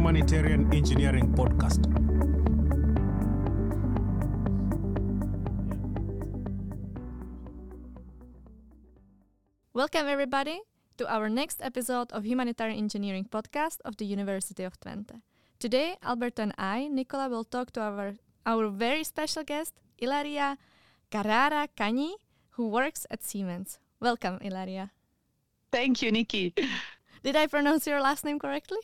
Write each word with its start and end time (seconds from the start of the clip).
Humanitarian 0.00 0.72
Engineering 0.72 1.28
Podcast. 1.36 1.84
Welcome, 9.74 10.08
everybody, 10.08 10.62
to 10.96 11.06
our 11.06 11.28
next 11.28 11.60
episode 11.60 12.10
of 12.12 12.24
Humanitarian 12.24 12.78
Engineering 12.78 13.26
Podcast 13.30 13.84
of 13.84 13.98
the 13.98 14.06
University 14.06 14.64
of 14.64 14.80
Twente. 14.80 15.20
Today, 15.58 15.98
Alberto 16.02 16.44
and 16.44 16.54
I, 16.56 16.88
Nicola, 16.88 17.28
will 17.28 17.44
talk 17.44 17.70
to 17.72 17.82
our, 17.82 18.14
our 18.46 18.70
very 18.70 19.04
special 19.04 19.44
guest, 19.44 19.74
Ilaria 19.98 20.56
Carrara 21.10 21.68
Cagni, 21.76 22.14
who 22.52 22.68
works 22.68 23.06
at 23.10 23.22
Siemens. 23.22 23.78
Welcome, 24.00 24.38
Ilaria. 24.40 24.92
Thank 25.70 26.00
you, 26.00 26.10
Nikki. 26.10 26.54
Did 27.22 27.36
I 27.36 27.46
pronounce 27.48 27.86
your 27.86 28.00
last 28.00 28.24
name 28.24 28.38
correctly? 28.38 28.80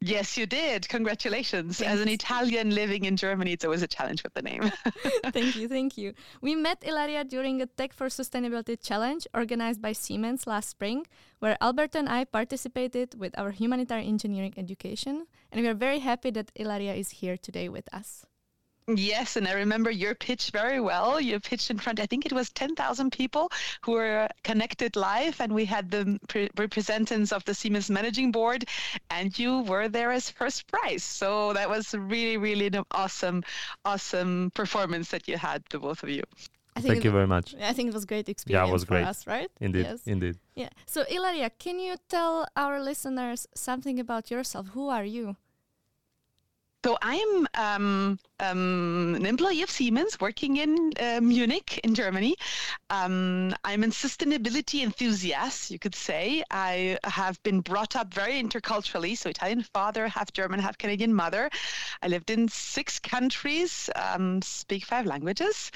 Yes, 0.00 0.36
you 0.38 0.46
did. 0.46 0.88
Congratulations. 0.88 1.78
Thanks. 1.78 1.92
As 1.92 2.00
an 2.00 2.08
Italian 2.08 2.72
living 2.72 3.04
in 3.04 3.16
Germany, 3.16 3.52
it's 3.52 3.64
always 3.64 3.82
a 3.82 3.88
challenge 3.88 4.22
with 4.22 4.32
the 4.34 4.42
name. 4.42 4.62
thank 5.32 5.56
you, 5.56 5.66
thank 5.68 5.98
you. 5.98 6.14
We 6.40 6.54
met 6.54 6.84
Ilaria 6.86 7.24
during 7.24 7.60
a 7.60 7.66
Tech 7.66 7.92
for 7.92 8.06
Sustainability 8.06 8.80
challenge 8.80 9.26
organized 9.34 9.82
by 9.82 9.92
Siemens 9.92 10.46
last 10.46 10.68
spring, 10.68 11.06
where 11.40 11.58
Alberto 11.60 11.98
and 11.98 12.08
I 12.08 12.24
participated 12.24 13.18
with 13.18 13.36
our 13.36 13.50
humanitarian 13.50 14.08
engineering 14.08 14.54
education, 14.56 15.26
and 15.50 15.60
we 15.60 15.66
are 15.66 15.74
very 15.74 15.98
happy 15.98 16.30
that 16.30 16.52
Ilaria 16.54 16.94
is 16.94 17.10
here 17.10 17.36
today 17.36 17.68
with 17.68 17.92
us. 17.92 18.24
Yes, 18.88 19.36
and 19.36 19.46
I 19.46 19.52
remember 19.52 19.90
your 19.90 20.14
pitch 20.14 20.50
very 20.50 20.80
well. 20.80 21.20
You 21.20 21.38
pitched 21.40 21.70
in 21.70 21.78
front, 21.78 22.00
I 22.00 22.06
think 22.06 22.24
it 22.26 22.32
was 22.32 22.50
10,000 22.50 23.10
people 23.12 23.50
who 23.82 23.92
were 23.92 24.28
connected 24.44 24.96
live, 24.96 25.40
and 25.40 25.52
we 25.54 25.64
had 25.64 25.90
the 25.90 26.18
pre- 26.28 26.48
representatives 26.56 27.32
of 27.32 27.44
the 27.44 27.54
Siemens 27.54 27.90
Managing 27.90 28.32
Board, 28.32 28.64
and 29.10 29.36
you 29.38 29.60
were 29.62 29.88
there 29.88 30.10
as 30.10 30.30
first 30.30 30.66
prize. 30.68 31.04
So 31.04 31.52
that 31.52 31.68
was 31.68 31.94
really, 31.94 32.36
really 32.36 32.66
an 32.68 32.84
awesome, 32.92 33.44
awesome 33.84 34.50
performance 34.54 35.10
that 35.10 35.28
you 35.28 35.36
had, 35.36 35.62
the 35.70 35.78
both 35.78 36.02
of 36.02 36.08
you. 36.08 36.22
I 36.76 36.80
Thank 36.80 36.98
it- 36.98 37.04
you 37.04 37.10
very 37.10 37.26
much. 37.26 37.54
I 37.60 37.72
think 37.72 37.88
it 37.88 37.94
was 37.94 38.04
great 38.04 38.28
experience 38.28 38.64
yeah, 38.64 38.70
it 38.70 38.72
was 38.72 38.84
for 38.84 38.90
great. 38.94 39.04
us, 39.04 39.26
right? 39.26 39.50
Indeed, 39.60 39.84
Yes. 39.86 40.00
indeed. 40.06 40.36
Yeah. 40.54 40.68
So, 40.86 41.02
Ilaria, 41.10 41.50
can 41.50 41.80
you 41.80 41.96
tell 42.08 42.46
our 42.56 42.80
listeners 42.80 43.48
something 43.54 43.98
about 43.98 44.30
yourself? 44.30 44.68
Who 44.68 44.88
are 44.88 45.04
you? 45.04 45.36
So 46.84 46.96
I'm 47.02 47.48
um, 47.54 48.18
um, 48.40 49.14
an 49.16 49.26
employee 49.26 49.62
of 49.62 49.70
Siemens 49.70 50.18
working 50.20 50.56
in 50.58 50.92
uh, 51.00 51.20
Munich 51.20 51.80
in 51.84 51.94
Germany. 51.94 52.36
Um, 52.90 53.54
I'm 53.64 53.82
a 53.82 53.88
sustainability 53.88 54.82
enthusiast, 54.82 55.70
you 55.70 55.78
could 55.78 55.94
say. 55.94 56.42
I 56.50 56.98
have 57.04 57.42
been 57.42 57.60
brought 57.60 57.96
up 57.96 58.12
very 58.14 58.42
interculturally, 58.42 59.16
so 59.16 59.30
Italian 59.30 59.62
father, 59.62 60.08
half 60.08 60.32
German, 60.32 60.60
half 60.60 60.78
Canadian 60.78 61.12
mother. 61.12 61.50
I 62.02 62.08
lived 62.08 62.30
in 62.30 62.48
six 62.48 62.98
countries, 62.98 63.90
um, 63.96 64.40
speak 64.42 64.84
five 64.84 65.06
languages. 65.06 65.70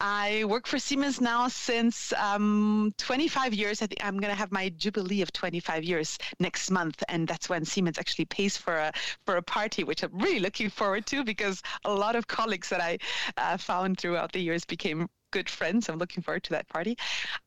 I 0.00 0.44
work 0.44 0.66
for 0.66 0.78
Siemens 0.78 1.20
now 1.20 1.48
since 1.48 2.12
um, 2.14 2.92
25 2.98 3.54
years. 3.54 3.82
I 3.82 3.86
think 3.86 4.04
I'm 4.04 4.18
going 4.18 4.32
to 4.32 4.38
have 4.38 4.52
my 4.52 4.70
jubilee 4.70 5.22
of 5.22 5.32
25 5.32 5.84
years 5.84 6.18
next 6.40 6.70
month, 6.70 7.02
and 7.08 7.26
that's 7.26 7.48
when 7.48 7.64
Siemens 7.64 7.98
actually 7.98 8.26
pays 8.26 8.56
for 8.56 8.76
a 8.76 8.92
for 9.24 9.36
a 9.36 9.42
party, 9.42 9.84
which 9.84 10.02
I'm 10.02 10.16
really 10.18 10.40
looking 10.40 10.70
forward 10.70 11.06
to 11.06 11.24
because 11.24 11.62
a 11.84 11.92
lot 11.92 12.07
of 12.16 12.26
colleagues 12.26 12.68
that 12.70 12.80
I 12.80 12.98
uh, 13.36 13.56
found 13.56 13.98
throughout 13.98 14.32
the 14.32 14.40
years 14.40 14.64
became 14.64 15.08
good 15.30 15.48
friends. 15.48 15.88
I'm 15.88 15.98
looking 15.98 16.22
forward 16.22 16.44
to 16.44 16.50
that 16.50 16.68
party. 16.68 16.96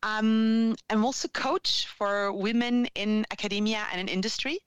Um, 0.03 0.75
I'm 0.89 1.03
also 1.03 1.27
coach 1.27 1.87
for 1.97 2.31
women 2.31 2.87
in 2.95 3.25
academia 3.31 3.87
and 3.91 4.01
in 4.01 4.07
industry. 4.07 4.59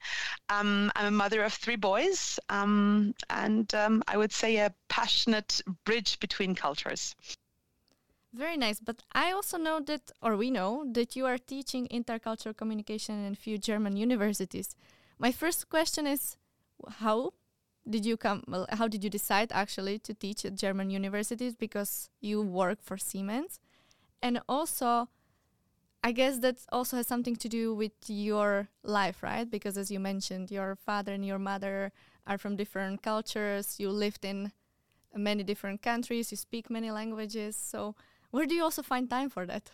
Um, 0.49 0.91
I'm 0.97 1.07
a 1.07 1.11
mother 1.11 1.43
of 1.45 1.53
three 1.53 1.77
boys, 1.77 2.39
um, 2.49 3.15
and 3.31 3.73
um, 3.75 4.03
I 4.09 4.17
would 4.17 4.33
say 4.33 4.57
a 4.57 4.75
passionate 4.89 5.61
bridge 5.85 6.19
between 6.21 6.55
cultures. 6.55 7.15
Very 8.33 8.57
nice. 8.57 8.81
But 8.81 9.03
I 9.13 9.31
also 9.31 9.59
know 9.59 9.81
that, 9.81 10.11
or 10.21 10.37
we 10.37 10.51
know, 10.51 10.85
that 10.93 11.15
you 11.15 11.25
are 11.27 11.39
teaching 11.39 11.87
intercultural 11.89 12.57
communication 12.57 13.25
in 13.25 13.33
a 13.33 13.37
few 13.37 13.59
German 13.59 13.97
universities. 13.97 14.75
My 15.19 15.31
first 15.31 15.69
question 15.69 16.07
is 16.07 16.37
how 16.99 17.33
did 17.89 18.07
you 18.07 18.17
come, 18.17 18.43
well, 18.49 18.67
how 18.71 18.89
did 18.89 19.05
you 19.05 19.11
decide 19.11 19.53
actually 19.53 19.99
to 20.01 20.15
teach 20.15 20.45
at 20.45 20.55
German 20.55 20.91
universities 20.91 21.55
because 21.55 22.09
you 22.21 22.41
work 22.41 22.79
for 22.83 22.97
Siemens? 22.97 23.61
And 24.23 24.41
also, 24.49 25.09
I 26.03 26.13
guess 26.13 26.39
that 26.39 26.59
also 26.73 26.97
has 26.97 27.07
something 27.07 27.37
to 27.37 27.49
do 27.49 27.75
with 27.75 27.93
your 28.07 28.69
life, 28.83 29.23
right? 29.23 29.51
Because 29.51 29.79
as 29.79 29.91
you 29.91 30.01
mentioned, 30.01 30.51
your 30.51 30.77
father 30.77 31.13
and 31.13 31.25
your 31.25 31.39
mother 31.39 31.93
are 32.27 32.39
from 32.39 32.57
different 32.57 33.03
cultures, 33.03 33.79
you 33.79 33.91
lived 33.91 34.25
in 34.25 34.53
many 35.15 35.43
different 35.43 35.83
countries, 35.83 36.31
you 36.31 36.37
speak 36.37 36.71
many 36.71 36.91
languages. 36.91 37.57
So, 37.57 37.95
where 38.31 38.47
do 38.47 38.55
you 38.55 38.63
also 38.63 38.83
find 38.83 39.09
time 39.09 39.31
for 39.31 39.47
that? 39.47 39.71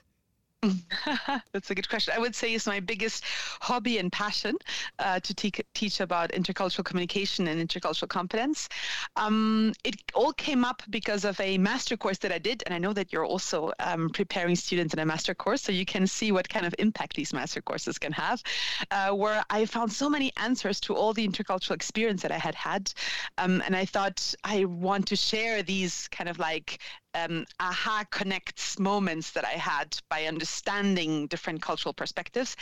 That's 1.52 1.70
a 1.70 1.74
good 1.74 1.88
question. 1.88 2.12
I 2.14 2.18
would 2.18 2.34
say 2.34 2.52
it's 2.52 2.66
my 2.66 2.80
biggest 2.80 3.24
hobby 3.60 3.96
and 3.96 4.12
passion 4.12 4.56
uh, 4.98 5.18
to 5.20 5.34
te- 5.34 5.52
teach 5.74 6.00
about 6.00 6.30
intercultural 6.32 6.84
communication 6.84 7.48
and 7.48 7.66
intercultural 7.66 8.08
competence. 8.08 8.68
Um, 9.16 9.72
it 9.84 9.96
all 10.14 10.32
came 10.34 10.64
up 10.64 10.82
because 10.90 11.24
of 11.24 11.40
a 11.40 11.56
master 11.56 11.96
course 11.96 12.18
that 12.18 12.32
I 12.32 12.38
did, 12.38 12.62
and 12.66 12.74
I 12.74 12.78
know 12.78 12.92
that 12.92 13.10
you're 13.10 13.24
also 13.24 13.72
um, 13.78 14.10
preparing 14.10 14.54
students 14.54 14.92
in 14.92 15.00
a 15.00 15.06
master 15.06 15.34
course, 15.34 15.62
so 15.62 15.72
you 15.72 15.86
can 15.86 16.06
see 16.06 16.30
what 16.30 16.48
kind 16.48 16.66
of 16.66 16.74
impact 16.78 17.16
these 17.16 17.32
master 17.32 17.62
courses 17.62 17.98
can 17.98 18.12
have. 18.12 18.42
Uh, 18.90 19.10
where 19.12 19.42
I 19.48 19.64
found 19.64 19.90
so 19.90 20.10
many 20.10 20.30
answers 20.36 20.78
to 20.80 20.94
all 20.94 21.14
the 21.14 21.26
intercultural 21.26 21.74
experience 21.74 22.20
that 22.20 22.32
I 22.32 22.38
had 22.38 22.54
had, 22.54 22.92
um, 23.38 23.62
and 23.64 23.74
I 23.74 23.86
thought 23.86 24.34
I 24.44 24.66
want 24.66 25.06
to 25.08 25.16
share 25.16 25.62
these 25.62 26.06
kind 26.08 26.28
of 26.28 26.38
like 26.38 26.80
um, 27.14 27.44
aha 27.58 28.04
connects 28.10 28.78
moments 28.78 29.32
that 29.32 29.44
I 29.44 29.52
had 29.52 29.96
by 30.08 30.24
understanding 30.26 31.26
different 31.26 31.62
cultural 31.62 31.92
perspectives, 31.92 32.56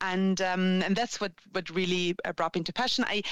and 0.00 0.40
um, 0.40 0.82
and 0.82 0.96
that's 0.96 1.20
what 1.20 1.32
what 1.52 1.70
really 1.70 2.14
uh, 2.24 2.32
brought 2.32 2.54
me 2.54 2.60
into 2.60 2.72
passion. 2.72 3.04
I 3.06 3.22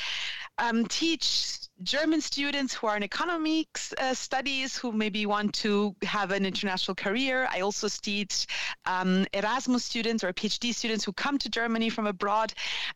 um, 0.58 0.86
teach 0.86 1.69
German 1.82 2.20
students 2.20 2.74
who 2.74 2.86
are 2.86 2.96
in 2.96 3.02
economics 3.02 3.94
uh, 3.98 4.12
studies 4.12 4.76
who 4.76 4.92
maybe 4.92 5.24
want 5.24 5.54
to 5.54 5.94
have 6.02 6.30
an 6.30 6.44
international 6.44 6.94
career. 6.94 7.48
I 7.50 7.60
also 7.60 7.88
teach 7.88 8.46
um, 8.84 9.26
Erasmus 9.32 9.84
students 9.84 10.22
or 10.22 10.32
PhD 10.32 10.74
students 10.74 11.04
who 11.04 11.12
come 11.12 11.38
to 11.38 11.48
Germany 11.48 11.88
from 11.88 12.06
abroad, 12.06 12.52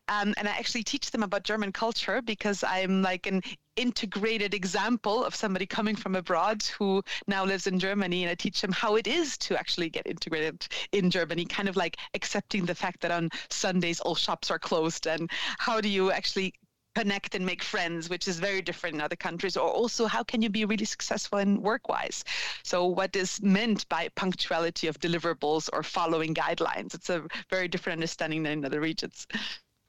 um, 0.09 0.35
and 0.37 0.47
I 0.47 0.53
actually 0.53 0.83
teach 0.83 1.11
them 1.11 1.23
about 1.23 1.45
German 1.45 1.73
culture 1.73 2.21
because 2.21 2.63
I'm 2.63 3.01
like 3.01 3.27
an 3.27 3.41
integrated 3.77 4.55
example 4.55 5.25
of 5.25 5.35
somebody 5.35 5.67
coming 5.67 5.97
from 5.97 6.15
abroad 6.15 6.63
who 6.79 7.03
now 7.27 7.45
lives 7.45 7.67
in 7.67 7.79
Germany. 7.79 8.23
And 8.23 8.31
I 8.31 8.35
teach 8.35 8.61
them 8.61 8.73
how 8.73 8.97
it 8.97 9.07
is 9.07 9.39
to 9.39 9.59
actually 9.59 9.89
get 9.89 10.07
integrated 10.07 10.67
in 10.93 11.11
Germany, 11.11 11.45
kind 11.47 11.69
of 11.69 11.77
like 11.77 11.97
accepting 12.13 12.67
the 12.67 12.75
fact 12.75 13.01
that 13.01 13.11
on 13.11 13.31
Sundays 13.49 14.01
all 14.01 14.15
shops 14.15 14.51
are 14.51 14.59
closed. 14.59 15.07
And 15.07 15.31
how 15.59 15.81
do 15.81 15.89
you 15.89 16.13
actually 16.13 16.55
connect 16.95 17.35
and 17.35 17.45
make 17.45 17.63
friends, 17.63 18.09
which 18.09 18.29
is 18.29 18.39
very 18.39 18.63
different 18.63 18.95
in 18.95 19.01
other 19.01 19.17
countries, 19.17 19.57
or 19.57 19.69
also 19.69 20.07
how 20.07 20.23
can 20.23 20.43
you 20.43 20.51
be 20.51 20.65
really 20.65 20.85
successful 20.85 21.39
in 21.39 21.61
work 21.63 21.89
wise? 21.89 22.25
So, 22.63 22.87
what 22.87 23.15
is 23.17 23.41
meant 23.43 23.89
by 23.89 24.09
punctuality 24.11 24.87
of 24.87 24.99
deliverables 25.01 25.69
or 25.73 25.83
following 25.83 26.35
guidelines? 26.35 26.95
It's 26.95 27.11
a 27.11 27.23
very 27.51 27.69
different 27.69 27.99
understanding 27.99 28.43
than 28.43 28.59
in 28.59 28.65
other 28.65 28.81
regions. 28.81 29.27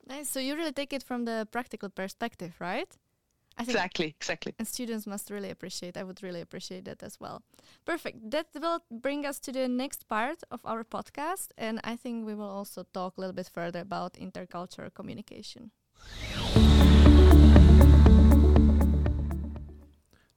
Nice. 0.07 0.29
So 0.29 0.39
you 0.39 0.55
really 0.55 0.71
take 0.71 0.93
it 0.93 1.03
from 1.03 1.25
the 1.25 1.47
practical 1.51 1.89
perspective, 1.89 2.55
right? 2.59 2.87
I 3.57 3.63
think 3.63 3.75
Exactly, 3.75 4.07
exactly. 4.07 4.53
and 4.59 4.67
students 4.67 5.07
must 5.07 5.29
really 5.29 5.49
appreciate. 5.49 5.97
I 5.97 6.03
would 6.03 6.21
really 6.21 6.41
appreciate 6.41 6.85
that 6.85 7.01
as 7.03 7.19
well. 7.19 7.41
Perfect. 7.85 8.29
That 8.31 8.47
will 8.53 8.83
bring 8.91 9.25
us 9.25 9.39
to 9.39 9.51
the 9.51 9.67
next 9.67 10.07
part 10.09 10.43
of 10.51 10.59
our 10.65 10.83
podcast, 10.83 11.49
and 11.57 11.79
I 11.83 11.95
think 11.95 12.25
we 12.25 12.35
will 12.35 12.49
also 12.49 12.85
talk 12.93 13.17
a 13.17 13.21
little 13.21 13.33
bit 13.33 13.49
further 13.53 13.79
about 13.79 14.13
intercultural 14.15 14.93
communication. 14.93 15.71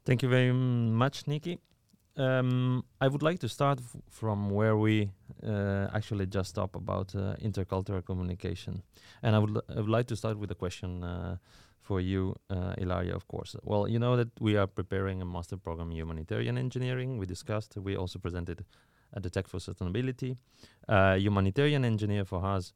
Thank 0.09 0.23
you 0.23 0.29
very 0.31 0.53
much, 0.53 1.27
Nikki. 1.27 1.59
Um, 2.17 2.83
I 2.99 3.09
would 3.09 3.23
like 3.23 3.39
to 3.41 3.49
start 3.49 3.79
from 4.11 4.49
where 4.51 4.75
we 4.77 5.11
uh, 5.47 5.89
actually 5.93 6.27
just 6.27 6.49
stopped 6.49 6.77
about 6.77 7.15
uh, 7.15 7.37
intercultural 7.43 8.03
communication, 8.03 8.83
and 9.23 9.37
I 9.37 9.39
would 9.39 9.61
would 9.69 9.89
like 9.89 10.07
to 10.07 10.17
start 10.17 10.39
with 10.39 10.51
a 10.51 10.55
question 10.55 11.05
uh, 11.05 11.37
for 11.83 12.01
you, 12.01 12.35
uh, 12.49 12.75
Ilaria. 12.79 13.15
Of 13.15 13.29
course, 13.29 13.55
well, 13.63 13.87
you 13.87 13.99
know 13.99 14.17
that 14.17 14.31
we 14.41 14.57
are 14.57 14.67
preparing 14.67 15.21
a 15.21 15.27
master 15.27 15.59
program 15.59 15.91
in 15.91 15.99
humanitarian 15.99 16.57
engineering. 16.59 17.19
We 17.19 17.27
discussed. 17.27 17.77
We 17.77 17.95
also 17.95 18.19
presented 18.19 18.65
at 19.15 19.23
the 19.23 19.31
Tech 19.31 19.47
for 19.47 19.59
Sustainability. 19.59 20.37
Uh, 20.89 21.15
humanitarian 21.15 21.85
engineer 21.85 22.25
for 22.25 22.45
us 22.45 22.73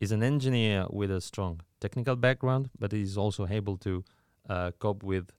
is 0.00 0.12
an 0.12 0.22
engineer 0.22 0.86
with 0.90 1.10
a 1.10 1.20
strong 1.20 1.60
technical 1.80 2.16
background, 2.16 2.70
but 2.78 2.92
is 2.92 3.16
also 3.18 3.46
able 3.46 3.76
to 3.76 4.04
uh, 4.48 4.70
cope 4.78 5.02
with 5.04 5.32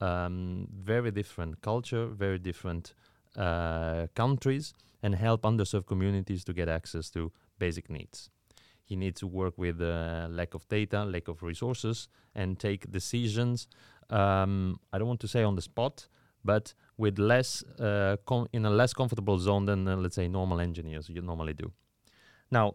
um, 0.00 0.68
very 0.72 1.10
different 1.10 1.60
culture, 1.62 2.06
very 2.06 2.38
different 2.38 2.94
uh, 3.36 4.06
countries, 4.14 4.74
and 5.02 5.14
help 5.14 5.42
underserved 5.42 5.86
communities 5.86 6.44
to 6.44 6.52
get 6.52 6.68
access 6.68 7.10
to 7.10 7.32
basic 7.58 7.88
needs. 7.88 8.30
he 8.84 8.96
needs 8.96 9.20
to 9.20 9.26
work 9.26 9.56
with 9.56 9.80
uh, 9.80 10.26
lack 10.30 10.54
of 10.54 10.68
data, 10.68 11.04
lack 11.04 11.28
of 11.28 11.42
resources, 11.42 12.08
and 12.34 12.58
take 12.58 12.90
decisions. 12.90 13.66
Um, 14.10 14.78
I 14.92 14.98
don't 14.98 15.08
want 15.08 15.20
to 15.20 15.28
say 15.28 15.42
on 15.42 15.56
the 15.56 15.62
spot, 15.62 16.08
but 16.44 16.74
with 16.96 17.18
less 17.18 17.62
uh, 17.80 18.16
com- 18.26 18.48
in 18.52 18.66
a 18.66 18.70
less 18.70 18.92
comfortable 18.92 19.38
zone 19.38 19.64
than 19.66 19.88
uh, 19.88 19.96
let's 19.96 20.16
say 20.16 20.28
normal 20.28 20.60
engineers 20.60 21.08
you 21.08 21.22
normally 21.22 21.54
do. 21.54 21.72
Now, 22.50 22.74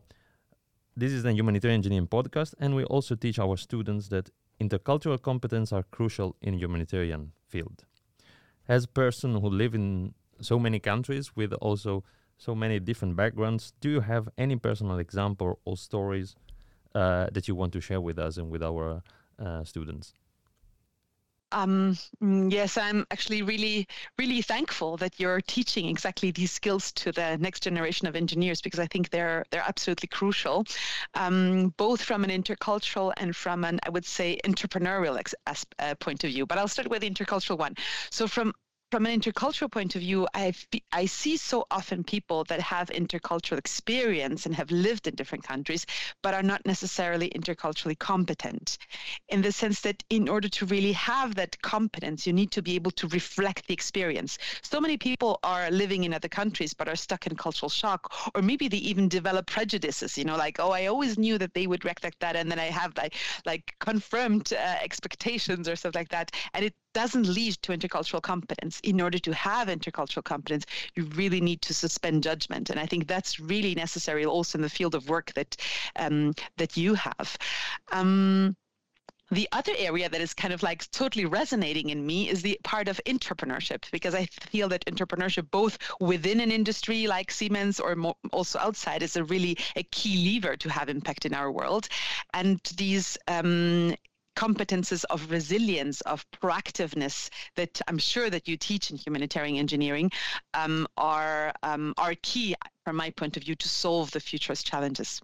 this 0.98 1.12
is 1.12 1.22
the 1.22 1.32
humanitarian 1.32 1.78
engineering 1.78 2.08
podcast, 2.08 2.56
and 2.60 2.76
we 2.76 2.84
also 2.86 3.14
teach 3.14 3.38
our 3.38 3.56
students 3.56 4.08
that 4.08 4.32
intercultural 4.60 5.22
competence 5.22 5.72
are 5.72 5.84
crucial 5.84 6.36
in 6.42 6.58
humanitarian 6.58 7.34
field. 7.48 7.86
As 8.68 8.86
a 8.86 8.88
person 8.88 9.36
who 9.36 9.48
live 9.48 9.76
in 9.76 10.16
so 10.42 10.58
many 10.58 10.80
countries 10.80 11.36
with 11.36 11.54
also 11.54 12.04
so 12.40 12.56
many 12.56 12.80
different 12.80 13.16
backgrounds, 13.16 13.74
do 13.80 13.90
you 13.92 14.02
have 14.02 14.28
any 14.40 14.56
personal 14.56 14.98
example 14.98 15.60
or 15.66 15.78
stories 15.78 16.36
uh, 16.96 17.28
that 17.32 17.48
you 17.48 17.54
want 17.54 17.74
to 17.74 17.80
share 17.80 18.02
with 18.02 18.18
us 18.18 18.38
and 18.38 18.50
with 18.50 18.64
our 18.64 19.04
uh, 19.38 19.64
students? 19.64 20.16
Um, 21.54 21.98
mm, 22.22 22.52
yes, 22.52 22.78
I'm 22.78 23.06
actually 23.10 23.42
really, 23.42 23.88
really 24.20 24.42
thankful 24.42 24.98
that 24.98 25.18
you're 25.18 25.40
teaching 25.40 25.86
exactly 25.88 26.32
these 26.32 26.52
skills 26.52 26.92
to 26.94 27.14
the 27.14 27.38
next 27.38 27.64
generation 27.64 28.06
of 28.06 28.18
engineers 28.18 28.62
because 28.62 28.82
I 28.82 28.88
think 28.88 29.12
they're 29.12 29.46
they're 29.50 29.64
absolutely 29.66 30.08
crucial, 30.10 30.66
um, 31.14 31.74
both 31.78 32.02
from 32.02 32.26
an 32.26 32.32
intercultural 32.32 33.14
and 33.16 33.34
from 33.34 33.64
an 33.64 33.80
I 33.84 33.90
would 33.90 34.06
say 34.06 34.38
entrepreneurial 34.44 35.18
ex- 35.18 35.36
as, 35.46 35.66
uh, 35.80 35.96
point 35.96 36.26
of 36.26 36.32
view. 36.32 36.46
But 36.46 36.58
I'll 36.58 36.68
start 36.68 36.90
with 36.90 37.02
the 37.02 37.10
intercultural 37.10 37.58
one. 37.58 37.76
So 38.12 38.28
from 38.28 38.54
from 38.92 39.06
an 39.06 39.19
intercultural 39.19 39.72
point 39.72 39.95
of 39.95 40.01
view, 40.01 40.28
I 40.34 40.54
I 40.92 41.06
see 41.06 41.36
so 41.38 41.66
often 41.72 42.04
people 42.04 42.44
that 42.45 42.62
have 42.62 42.89
intercultural 42.89 43.57
experience 43.57 44.45
and 44.45 44.56
have 44.56 44.72
lived 44.72 45.07
in 45.07 45.16
different 45.16 45.44
countries, 45.44 45.86
but 46.24 46.34
are 46.34 46.44
not 46.44 46.66
necessarily 46.66 47.30
interculturally 47.30 48.00
competent, 48.00 48.78
in 49.30 49.42
the 49.42 49.51
sense 49.51 49.81
that 49.81 50.04
in 50.10 50.30
order 50.30 50.48
to 50.50 50.66
really 50.66 50.94
have 50.94 51.36
that 51.36 51.62
competence, 51.62 52.25
you 52.25 52.34
need 52.34 52.51
to 52.51 52.62
be 52.62 52.75
able 52.75 52.92
to 52.92 53.07
reflect 53.10 53.68
the 53.68 53.74
experience. 53.74 54.38
So 54.62 54.80
many 54.80 54.98
people 54.98 55.40
are 55.44 55.69
living 55.69 56.06
in 56.06 56.13
other 56.13 56.30
countries 56.30 56.74
but 56.74 56.88
are 56.88 56.95
stuck 56.95 57.28
in 57.28 57.36
cultural 57.36 57.69
shock, 57.69 58.13
or 58.36 58.42
maybe 58.42 58.68
they 58.69 58.78
even 58.78 59.10
develop 59.10 59.48
prejudices. 59.48 60.18
You 60.18 60.25
know, 60.25 60.38
like 60.38 60.60
oh, 60.60 60.72
I 60.72 60.86
always 60.86 61.18
knew 61.18 61.38
that 61.38 61.54
they 61.54 61.68
would 61.68 61.83
like 61.83 62.19
that, 62.19 62.36
and 62.38 62.50
then 62.50 62.60
I 62.60 62.66
have 62.66 62.95
like 62.95 63.16
like 63.45 63.75
confirmed 63.80 64.54
uh, 64.54 64.75
expectations 64.81 65.68
or 65.68 65.75
stuff 65.75 65.95
like 65.95 66.10
that, 66.10 66.31
and 66.54 66.63
it 66.63 66.74
doesn't 66.94 67.28
lead 67.28 67.56
to 67.62 67.72
intercultural 67.72 68.22
competence. 68.22 68.80
In 68.81 69.01
order 69.01 69.19
to 69.19 69.34
have 69.34 69.68
intercultural 69.68 70.24
competence, 70.24 70.66
you 70.95 71.04
really 71.16 71.42
need 71.42 71.62
to 71.63 71.74
suspend 71.74 72.24
judgment, 72.24 72.69
and 72.69 72.80
I 72.80 72.86
think 72.86 73.07
that's 73.07 73.39
really 73.39 73.75
necessary 73.75 74.25
also 74.25 74.57
in 74.57 74.62
the 74.62 74.69
field 74.69 74.95
of 74.95 75.10
work 75.10 75.34
that 75.34 75.56
um, 75.95 76.34
that 76.57 76.78
you 76.78 76.95
have. 76.95 77.38
Um, 77.92 78.56
the 79.31 79.48
other 79.51 79.74
area 79.78 80.07
that 80.07 80.22
is 80.22 80.34
kind 80.34 80.54
of 80.54 80.63
like 80.63 80.89
totally 80.92 81.25
resonating 81.25 81.89
in 81.89 82.06
me 82.06 82.30
is 82.30 82.42
the 82.42 82.57
part 82.63 82.88
of 82.88 83.01
entrepreneurship 83.06 83.90
because 83.92 84.16
I 84.16 84.25
feel 84.25 84.69
that 84.69 84.86
entrepreneurship, 84.86 85.51
both 85.51 85.78
within 86.00 86.40
an 86.40 86.51
industry 86.51 87.07
like 87.07 87.31
Siemens 87.31 87.80
or 87.80 87.95
also 88.31 88.60
outside, 88.60 89.04
is 89.04 89.18
a 89.18 89.24
really 89.25 89.57
a 89.75 89.83
key 89.83 90.24
lever 90.24 90.56
to 90.56 90.69
have 90.69 90.88
impact 90.88 91.25
in 91.25 91.33
our 91.33 91.51
world. 91.51 91.90
And 92.33 92.62
these 92.78 93.18
um, 93.28 93.95
competences 94.38 95.04
of 95.10 95.31
resilience, 95.31 96.01
of 96.01 96.24
proactiveness 96.31 97.30
that 97.56 97.81
I'm 97.88 97.98
sure 97.98 98.30
that 98.30 98.48
you 98.48 98.56
teach 98.56 98.92
in 98.92 98.98
humanitarian 98.98 99.57
engineering 99.57 100.12
um, 100.54 100.88
are 100.95 101.54
um, 101.63 101.94
are 101.98 102.13
key 102.22 102.56
from 102.86 102.95
my 102.95 103.10
point 103.10 103.36
of 103.36 103.44
view 103.44 103.56
to 103.56 103.68
solve 103.68 104.12
the 104.12 104.19
future's 104.19 104.62
challenges. 104.62 105.22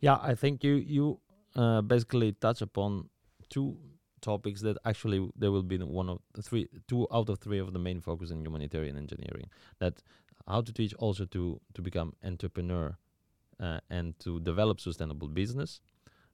Yeah, 0.00 0.18
I 0.22 0.34
think 0.34 0.64
you 0.64 0.74
you 0.74 1.20
uh, 1.54 1.82
basically 1.82 2.32
touch 2.32 2.62
upon 2.62 3.10
two 3.50 3.76
topics 4.22 4.62
that 4.62 4.78
actually 4.84 5.20
there 5.36 5.52
will 5.52 5.62
be 5.62 5.76
one 5.78 6.08
of 6.08 6.18
the 6.32 6.42
three, 6.42 6.68
two 6.88 7.06
out 7.12 7.28
of 7.28 7.38
three 7.38 7.58
of 7.58 7.72
the 7.74 7.78
main 7.78 8.00
focus 8.00 8.30
in 8.30 8.40
humanitarian 8.40 8.96
engineering. 8.96 9.50
That 9.80 10.02
how 10.48 10.62
to 10.62 10.72
teach 10.72 10.94
also 10.94 11.26
to 11.26 11.60
to 11.74 11.82
become 11.82 12.14
entrepreneur 12.24 12.96
uh, 13.60 13.80
and 13.90 14.18
to 14.20 14.40
develop 14.40 14.80
sustainable 14.80 15.28
business 15.28 15.80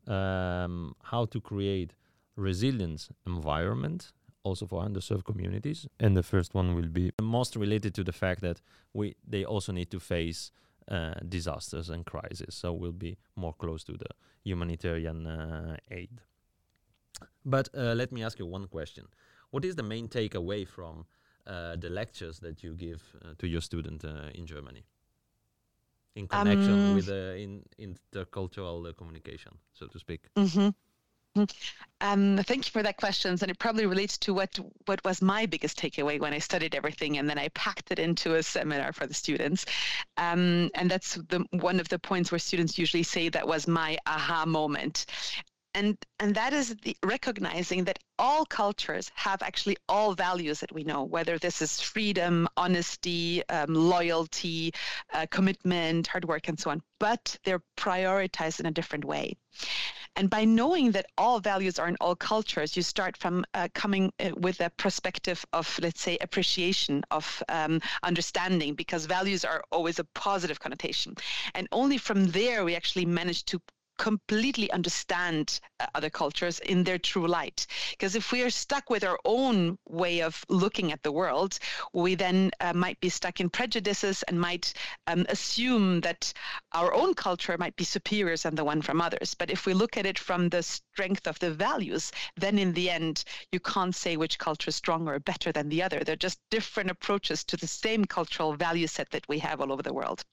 um, 0.07 0.95
how 1.03 1.27
to 1.27 1.41
create 1.41 1.95
resilience 2.37 3.11
environment 3.27 4.13
also 4.45 4.67
for 4.67 4.83
underserved 4.83 5.25
communities. 5.25 5.87
And 6.01 6.17
the 6.17 6.23
first 6.23 6.55
one 6.55 6.75
will 6.75 6.89
be 6.89 7.13
most 7.21 7.57
related 7.57 7.95
to 7.95 8.05
the 8.05 8.13
fact 8.13 8.41
that 8.41 8.61
we 8.93 9.15
they 9.27 9.45
also 9.45 9.73
need 9.73 9.91
to 9.91 10.01
face 10.01 10.51
uh, 10.91 11.15
disasters 11.29 11.91
and 11.91 12.05
crises. 12.05 12.55
So 12.55 12.73
we'll 12.73 12.93
be 12.93 13.17
more 13.37 13.55
close 13.55 13.85
to 13.85 13.93
the 13.93 14.11
humanitarian 14.45 15.27
uh, 15.27 15.77
aid. 15.91 16.11
But 17.45 17.69
uh, 17.75 17.95
let 17.95 18.13
me 18.13 18.25
ask 18.25 18.39
you 18.39 18.47
one 18.47 18.67
question: 18.67 19.07
What 19.51 19.65
is 19.65 19.77
the 19.77 19.83
main 19.83 20.09
takeaway 20.09 20.67
from 20.67 21.07
uh, 21.47 21.77
the 21.77 21.91
lectures 21.91 22.41
that 22.41 22.63
you 22.63 22.75
give 22.75 23.03
uh, 23.25 23.35
to 23.39 23.47
your 23.47 23.61
student 23.61 24.05
uh, 24.05 24.31
in 24.35 24.47
Germany? 24.47 24.85
In 26.15 26.29
connection 26.29 26.89
um, 26.89 26.95
with 26.95 27.07
the 27.07 27.37
in 27.37 27.63
intercultural 27.79 28.89
uh, 28.89 28.93
communication, 28.93 29.53
so 29.73 29.87
to 29.87 29.99
speak. 29.99 30.21
Mm-hmm. 30.37 30.61
mm-hmm. 30.61 31.45
Um, 32.01 32.39
thank 32.45 32.67
you 32.67 32.73
for 32.73 32.83
that 32.83 32.97
question, 32.97 33.31
and 33.31 33.51
it 33.51 33.59
probably 33.59 33.87
relates 33.87 34.19
to 34.19 34.35
what 34.35 34.59
what 34.87 35.03
was 35.05 35.23
my 35.23 35.47
biggest 35.47 35.79
takeaway 35.79 36.21
when 36.21 36.35
I 36.35 36.39
studied 36.39 36.75
everything, 36.75 37.19
and 37.19 37.29
then 37.29 37.39
I 37.39 37.49
packed 37.49 37.91
it 37.91 37.99
into 37.99 38.35
a 38.35 38.43
seminar 38.43 38.93
for 38.93 39.07
the 39.07 39.15
students. 39.15 39.65
Um, 40.17 40.71
and 40.75 40.91
that's 40.91 41.15
the 41.15 41.45
one 41.53 41.81
of 41.81 41.89
the 41.89 41.99
points 41.99 42.33
where 42.33 42.39
students 42.39 42.79
usually 42.79 43.05
say 43.05 43.29
that 43.31 43.47
was 43.47 43.67
my 43.67 43.99
aha 44.07 44.45
moment 44.45 45.07
and 45.75 45.97
and 46.19 46.35
that 46.35 46.53
is 46.53 46.75
the 46.83 46.97
recognizing 47.03 47.85
that 47.85 47.99
all 48.19 48.45
cultures 48.45 49.11
have 49.15 49.43
actually 49.43 49.77
all 49.89 50.15
values 50.15 50.61
that 50.61 50.73
we 50.73 50.85
know 50.85 51.03
whether 51.03 51.39
this 51.39 51.63
is 51.63 51.81
freedom 51.81 52.49
honesty 52.57 53.43
um, 53.49 53.75
loyalty 53.75 54.73
uh, 55.13 55.27
commitment 55.31 56.07
hard 56.07 56.25
work 56.27 56.49
and 56.49 56.59
so 56.59 56.71
on 56.71 56.83
but 56.99 57.37
they're 57.45 57.63
prioritized 57.77 58.61
in 58.61 58.67
a 58.67 58.71
different 58.71 59.05
way 59.05 59.37
and 60.15 60.29
by 60.29 60.45
knowing 60.45 60.93
that 60.93 61.07
all 61.17 61.41
values 61.41 61.79
are 61.79 61.89
in 61.89 61.97
all 61.99 62.15
cultures, 62.15 62.77
you 62.77 62.83
start 62.83 63.17
from 63.17 63.47
uh, 63.55 63.69
coming 63.73 64.13
uh, 64.21 64.31
with 64.37 64.61
a 64.61 64.69
perspective 64.71 65.45
of, 65.55 65.79
let's 65.81 66.03
say, 66.03 66.19
appreciation, 66.21 67.03
of 67.11 67.43
um, 67.49 67.81
understanding, 68.03 68.75
because 68.75 69.07
values 69.07 69.43
are 69.43 69.65
always 69.73 69.99
a 69.99 70.05
positive 70.05 70.61
connotation. 70.61 71.15
And 71.55 71.67
only 71.73 71.97
from 71.97 72.27
there, 72.27 72.63
we 72.63 72.77
actually 72.77 73.07
manage 73.07 73.47
to 73.47 73.63
completely 74.03 74.69
understand 74.73 75.61
uh, 75.79 75.87
other 75.95 76.11
cultures 76.11 76.59
in 76.59 76.83
their 76.83 76.99
true 76.99 77.29
light. 77.29 77.69
Because 77.93 78.17
if 78.17 78.33
we 78.33 78.43
are 78.43 78.51
stuck 78.51 78.91
with 78.91 79.05
our 79.05 79.19
own 79.25 79.79
way 79.89 80.23
of 80.23 80.45
looking 80.49 80.91
at 80.91 81.05
the 81.05 81.13
world, 81.13 81.57
we 81.93 82.17
then 82.17 82.51
uh, 82.59 82.73
might 82.73 82.99
be 82.99 83.09
stuck 83.09 83.39
in 83.39 83.49
prejudices 83.49 84.25
and 84.25 84.41
might 84.41 84.75
um, 85.07 85.25
assume 85.29 86.01
that 86.01 86.33
our 86.73 86.93
own 86.93 87.15
culture 87.15 87.57
might 87.57 87.77
be 87.77 87.85
superior 87.85 88.37
than 88.37 88.57
the 88.57 88.65
one 88.65 88.83
from 88.83 89.01
others. 89.01 89.37
But 89.39 89.51
if 89.51 89.67
we 89.67 89.73
look 89.73 89.97
at 89.97 90.05
it 90.05 90.19
from 90.19 90.49
the 90.49 90.65
strength 90.65 91.29
of 91.29 91.39
the 91.39 91.53
values, 91.53 92.11
then 92.37 92.59
in 92.59 92.73
the 92.73 92.91
end, 92.91 93.23
you 93.53 93.61
can't 93.61 93.95
say 93.95 94.17
which 94.17 94.37
culture 94.37 94.71
is 94.71 94.75
stronger 94.75 95.15
or 95.15 95.21
better 95.21 95.53
than 95.53 95.69
the 95.69 95.81
other. 95.81 96.01
They're 96.01 96.17
just 96.17 96.41
different 96.51 96.91
approaches 96.91 97.45
to 97.45 97.57
the 97.57 97.69
same 97.69 98.05
cultural 98.05 98.55
value 98.55 98.89
set 98.89 99.11
that 99.11 99.29
we 99.29 99.39
have 99.39 99.61
all 99.61 99.71
over 99.71 99.83
the 99.83 99.95
world. 99.95 100.25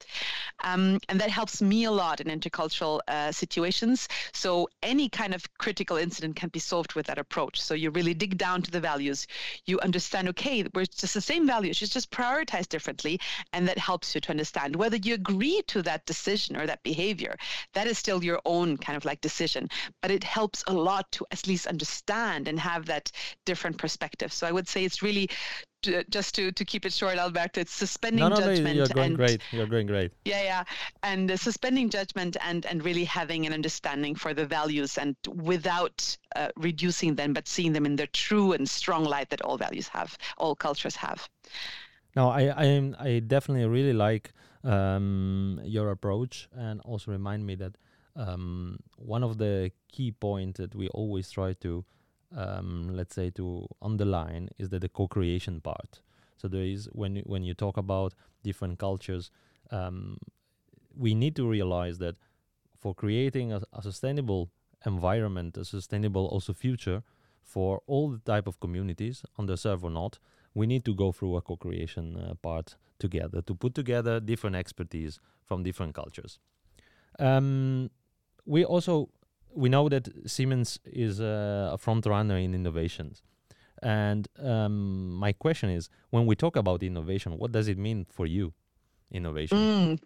Um, 0.63 0.99
and 1.07 1.21
that 1.21 1.29
helps 1.29 1.61
me 1.61 1.83
a 1.83 1.91
lot 1.91 2.19
in 2.19 2.27
intercultural 2.39 3.01
uh, 3.07 3.31
situations 3.31 3.58
situations. 3.59 4.07
So 4.33 4.69
any 4.83 5.09
kind 5.09 5.33
of 5.35 5.43
critical 5.57 5.97
incident 5.97 6.37
can 6.37 6.49
be 6.49 6.59
solved 6.59 6.93
with 6.93 7.07
that 7.07 7.17
approach. 7.17 7.61
So 7.61 7.73
you 7.73 7.91
really 7.91 8.13
dig 8.13 8.37
down 8.37 8.61
to 8.61 8.71
the 8.71 8.79
values. 8.79 9.27
You 9.65 9.79
understand, 9.81 10.29
okay, 10.29 10.65
we're 10.73 10.85
just 10.85 11.13
the 11.13 11.21
same 11.21 11.45
values, 11.45 11.81
it's 11.81 11.91
just 11.91 12.09
prioritized 12.09 12.69
differently. 12.69 13.19
And 13.51 13.67
that 13.67 13.77
helps 13.77 14.15
you 14.15 14.21
to 14.21 14.29
understand 14.29 14.75
whether 14.75 14.97
you 14.97 15.13
agree 15.13 15.61
to 15.67 15.81
that 15.81 16.05
decision 16.05 16.55
or 16.55 16.65
that 16.67 16.83
behavior. 16.83 17.35
That 17.73 17.87
is 17.87 17.97
still 17.97 18.23
your 18.23 18.39
own 18.45 18.77
kind 18.77 18.95
of 18.95 19.03
like 19.03 19.19
decision. 19.19 19.67
But 20.01 20.11
it 20.11 20.23
helps 20.23 20.63
a 20.67 20.73
lot 20.73 21.11
to 21.13 21.25
at 21.31 21.47
least 21.47 21.67
understand 21.67 22.47
and 22.47 22.59
have 22.59 22.85
that 22.85 23.11
different 23.45 23.77
perspective. 23.77 24.31
So 24.31 24.47
I 24.47 24.53
would 24.53 24.67
say 24.67 24.85
it's 24.85 25.03
really 25.03 25.29
just 25.81 26.35
to 26.35 26.51
to 26.51 26.65
keep 26.65 26.85
it 26.85 26.93
short, 26.93 27.17
Alberto, 27.17 27.61
it's 27.61 27.71
suspending 27.71 28.19
no, 28.19 28.29
no, 28.29 28.35
judgment. 28.35 28.63
No, 28.63 28.71
you're 28.71 28.87
going 28.87 29.07
and, 29.07 29.15
great. 29.15 29.41
You're 29.51 29.67
going 29.67 29.87
great. 29.87 30.11
Yeah, 30.25 30.43
yeah, 30.43 30.63
and 31.03 31.31
uh, 31.31 31.37
suspending 31.37 31.89
judgment 31.89 32.37
and 32.41 32.65
and 32.65 32.83
really 32.83 33.05
having 33.05 33.45
an 33.45 33.53
understanding 33.53 34.15
for 34.15 34.33
the 34.33 34.45
values 34.45 34.97
and 34.97 35.15
without 35.27 36.17
uh, 36.35 36.49
reducing 36.57 37.15
them, 37.15 37.33
but 37.33 37.47
seeing 37.47 37.73
them 37.73 37.85
in 37.85 37.95
their 37.95 38.07
true 38.07 38.53
and 38.53 38.67
strong 38.67 39.03
light 39.03 39.29
that 39.29 39.41
all 39.41 39.57
values 39.57 39.87
have, 39.87 40.17
all 40.37 40.55
cultures 40.55 40.95
have. 40.95 41.27
No, 42.15 42.29
I 42.29 42.49
I 42.49 42.93
I 42.99 43.19
definitely 43.19 43.67
really 43.67 43.93
like 43.93 44.33
um, 44.63 45.59
your 45.63 45.91
approach, 45.91 46.49
and 46.55 46.81
also 46.81 47.11
remind 47.11 47.45
me 47.45 47.55
that 47.55 47.75
um, 48.15 48.79
one 48.97 49.23
of 49.23 49.37
the 49.37 49.71
key 49.91 50.11
points 50.11 50.59
that 50.59 50.75
we 50.75 50.89
always 50.89 51.31
try 51.31 51.53
to 51.53 51.85
um, 52.35 52.89
let's 52.95 53.15
say 53.15 53.29
to 53.31 53.67
underline 53.81 54.49
is 54.57 54.69
that 54.69 54.81
the 54.81 54.89
co-creation 54.89 55.61
part. 55.61 56.01
So 56.37 56.47
there 56.47 56.63
is 56.63 56.87
when 56.93 57.17
when 57.25 57.43
you 57.43 57.53
talk 57.53 57.77
about 57.77 58.13
different 58.43 58.79
cultures, 58.79 59.31
um, 59.71 60.17
we 60.95 61.13
need 61.13 61.35
to 61.35 61.47
realize 61.47 61.97
that 61.99 62.15
for 62.77 62.93
creating 62.93 63.51
a, 63.51 63.61
a 63.73 63.81
sustainable 63.81 64.49
environment, 64.85 65.57
a 65.57 65.65
sustainable 65.65 66.25
also 66.27 66.53
future 66.53 67.03
for 67.41 67.81
all 67.87 68.09
the 68.09 68.19
type 68.19 68.47
of 68.47 68.59
communities, 68.59 69.23
underserved 69.37 69.83
or 69.83 69.89
not, 69.89 70.19
we 70.53 70.67
need 70.67 70.85
to 70.85 70.93
go 70.93 71.11
through 71.11 71.35
a 71.35 71.41
co-creation 71.41 72.15
uh, 72.15 72.33
part 72.35 72.75
together 72.99 73.41
to 73.41 73.55
put 73.55 73.73
together 73.73 74.19
different 74.19 74.55
expertise 74.55 75.19
from 75.43 75.63
different 75.63 75.95
cultures. 75.95 76.39
Um, 77.17 77.89
we 78.45 78.63
also 78.63 79.09
we 79.53 79.69
know 79.69 79.89
that 79.89 80.07
Siemens 80.29 80.79
is 80.85 81.19
a 81.19 81.77
front 81.79 82.05
runner 82.05 82.37
in 82.37 82.53
innovations. 82.53 83.23
And 83.81 84.27
um, 84.37 85.13
my 85.13 85.31
question 85.31 85.69
is, 85.69 85.89
when 86.09 86.25
we 86.25 86.35
talk 86.35 86.55
about 86.55 86.83
innovation, 86.83 87.37
what 87.37 87.51
does 87.51 87.67
it 87.67 87.77
mean 87.77 88.05
for 88.09 88.25
you, 88.25 88.53
innovation? 89.09 89.57
Mm, 89.57 89.99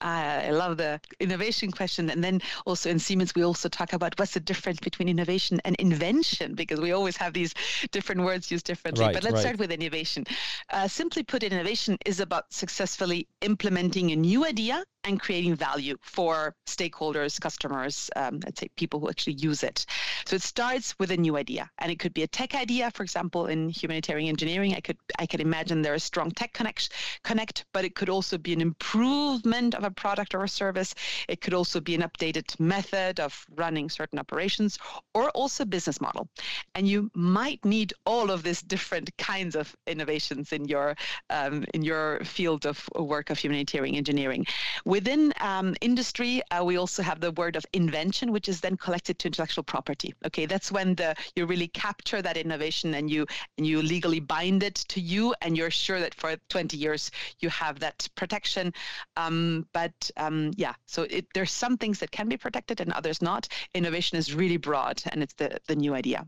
I 0.00 0.50
love 0.50 0.78
the 0.78 1.00
innovation 1.20 1.70
question. 1.70 2.10
And 2.10 2.24
then 2.24 2.40
also 2.66 2.90
in 2.90 2.98
Siemens, 2.98 3.34
we 3.34 3.44
also 3.44 3.68
talk 3.68 3.92
about 3.92 4.18
what's 4.18 4.34
the 4.34 4.40
difference 4.40 4.80
between 4.80 5.08
innovation 5.08 5.60
and 5.64 5.76
invention, 5.76 6.54
because 6.54 6.80
we 6.80 6.90
always 6.90 7.16
have 7.16 7.32
these 7.32 7.54
different 7.92 8.22
words 8.22 8.50
used 8.50 8.66
differently. 8.66 9.04
Right, 9.04 9.14
but 9.14 9.22
let's 9.22 9.34
right. 9.34 9.42
start 9.42 9.58
with 9.58 9.70
innovation. 9.70 10.24
Uh, 10.70 10.88
simply 10.88 11.22
put, 11.22 11.44
innovation 11.44 11.96
is 12.04 12.18
about 12.18 12.52
successfully 12.52 13.28
implementing 13.42 14.10
a 14.10 14.16
new 14.16 14.44
idea 14.44 14.84
and 15.04 15.20
creating 15.20 15.54
value 15.54 15.96
for 16.02 16.54
stakeholders, 16.66 17.40
customers, 17.40 18.10
um, 18.16 18.40
let's 18.44 18.60
say 18.60 18.68
people 18.76 19.00
who 19.00 19.08
actually 19.08 19.34
use 19.34 19.62
it. 19.62 19.84
So 20.26 20.36
it 20.36 20.42
starts 20.42 20.94
with 20.98 21.10
a 21.10 21.16
new 21.16 21.36
idea, 21.36 21.70
and 21.78 21.92
it 21.92 21.98
could 21.98 22.14
be 22.14 22.22
a 22.22 22.26
tech 22.26 22.54
idea. 22.54 22.90
For 22.90 23.02
example, 23.02 23.46
in 23.46 23.68
humanitarian 23.68 24.28
engineering, 24.28 24.74
I 24.74 24.80
could 24.80 24.96
I 25.18 25.26
could 25.26 25.40
imagine 25.40 25.82
there 25.82 25.94
is 25.94 26.04
strong 26.04 26.30
tech 26.30 26.52
connect, 26.52 26.90
connect, 27.22 27.64
but 27.72 27.84
it 27.84 27.94
could 27.94 28.08
also 28.08 28.38
be 28.38 28.52
an 28.52 28.60
improvement 28.60 29.74
of 29.74 29.84
a 29.84 29.90
product 29.90 30.34
or 30.34 30.44
a 30.44 30.48
service. 30.48 30.94
It 31.28 31.40
could 31.40 31.54
also 31.54 31.80
be 31.80 31.94
an 31.94 32.02
updated 32.02 32.58
method 32.58 33.20
of 33.20 33.44
running 33.54 33.90
certain 33.90 34.18
operations, 34.18 34.78
or 35.14 35.30
also 35.30 35.64
business 35.64 36.00
model. 36.00 36.28
And 36.74 36.88
you 36.88 37.10
might 37.14 37.64
need 37.64 37.92
all 38.06 38.30
of 38.30 38.42
these 38.42 38.62
different 38.62 39.16
kinds 39.18 39.54
of 39.54 39.74
innovations 39.86 40.52
in 40.52 40.64
your 40.66 40.96
um, 41.30 41.64
in 41.74 41.82
your 41.82 42.24
field 42.24 42.66
of 42.66 42.88
work 42.98 43.30
of 43.30 43.38
humanitarian 43.38 43.96
engineering. 43.96 44.46
Within 44.94 45.34
um, 45.40 45.74
industry, 45.80 46.40
uh, 46.52 46.62
we 46.64 46.76
also 46.76 47.02
have 47.02 47.18
the 47.18 47.32
word 47.32 47.56
of 47.56 47.66
invention, 47.72 48.30
which 48.30 48.48
is 48.48 48.60
then 48.60 48.76
collected 48.76 49.18
to 49.18 49.26
intellectual 49.26 49.64
property. 49.64 50.14
Okay, 50.24 50.46
that's 50.46 50.70
when 50.70 50.94
the 50.94 51.16
you 51.34 51.46
really 51.46 51.66
capture 51.66 52.22
that 52.22 52.36
innovation 52.36 52.94
and 52.94 53.10
you 53.10 53.26
and 53.58 53.66
you 53.66 53.82
legally 53.82 54.20
bind 54.20 54.62
it 54.62 54.76
to 54.76 55.00
you, 55.00 55.34
and 55.42 55.58
you're 55.58 55.72
sure 55.72 55.98
that 55.98 56.14
for 56.14 56.36
20 56.48 56.76
years 56.76 57.10
you 57.40 57.48
have 57.48 57.80
that 57.80 58.08
protection. 58.14 58.72
Um, 59.16 59.66
but 59.72 60.12
um, 60.16 60.52
yeah, 60.54 60.74
so 60.86 61.08
it, 61.10 61.26
there's 61.34 61.50
some 61.50 61.76
things 61.76 61.98
that 61.98 62.12
can 62.12 62.28
be 62.28 62.36
protected 62.36 62.80
and 62.80 62.92
others 62.92 63.20
not. 63.20 63.48
Innovation 63.74 64.16
is 64.16 64.32
really 64.32 64.58
broad, 64.58 65.02
and 65.10 65.24
it's 65.24 65.34
the 65.34 65.58
the 65.66 65.74
new 65.74 65.92
idea. 65.92 66.24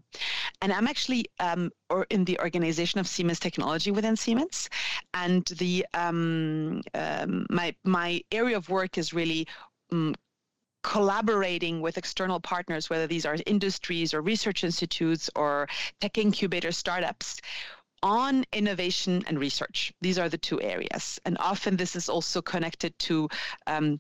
And 0.61 0.73
I'm 0.73 0.89
actually 0.89 1.27
um, 1.39 1.71
or 1.89 2.07
in 2.11 2.25
the 2.25 2.39
organization 2.41 2.99
of 2.99 3.07
Siemens 3.07 3.39
Technology 3.39 3.93
within 3.93 4.17
Siemens, 4.17 4.69
and 5.15 5.45
the 5.59 5.87
um, 5.95 6.83
um, 6.95 7.47
my 7.49 7.73
my 7.85 8.21
area 8.33 8.56
of 8.57 8.69
work 8.69 8.99
is 8.99 9.13
really 9.15 9.47
um, 9.93 10.15
collaborating 10.83 11.81
with 11.81 11.99
external 11.99 12.41
partners, 12.41 12.91
whether 12.91 13.07
these 13.07 13.27
are 13.27 13.37
industries 13.47 14.13
or 14.15 14.21
research 14.23 14.65
institutes 14.65 15.31
or 15.37 15.69
tech 16.01 16.19
incubator 16.19 16.73
startups. 16.73 17.41
On 18.03 18.45
innovation 18.53 19.25
and 19.27 19.39
research. 19.39 19.93
These 20.03 20.19
are 20.19 20.29
the 20.29 20.39
two 20.39 20.61
areas. 20.61 21.19
And 21.25 21.37
often 21.41 21.77
this 21.77 21.97
is 21.97 22.09
also 22.11 22.43
connected 22.43 22.97
to 23.01 23.29
um, 23.67 23.99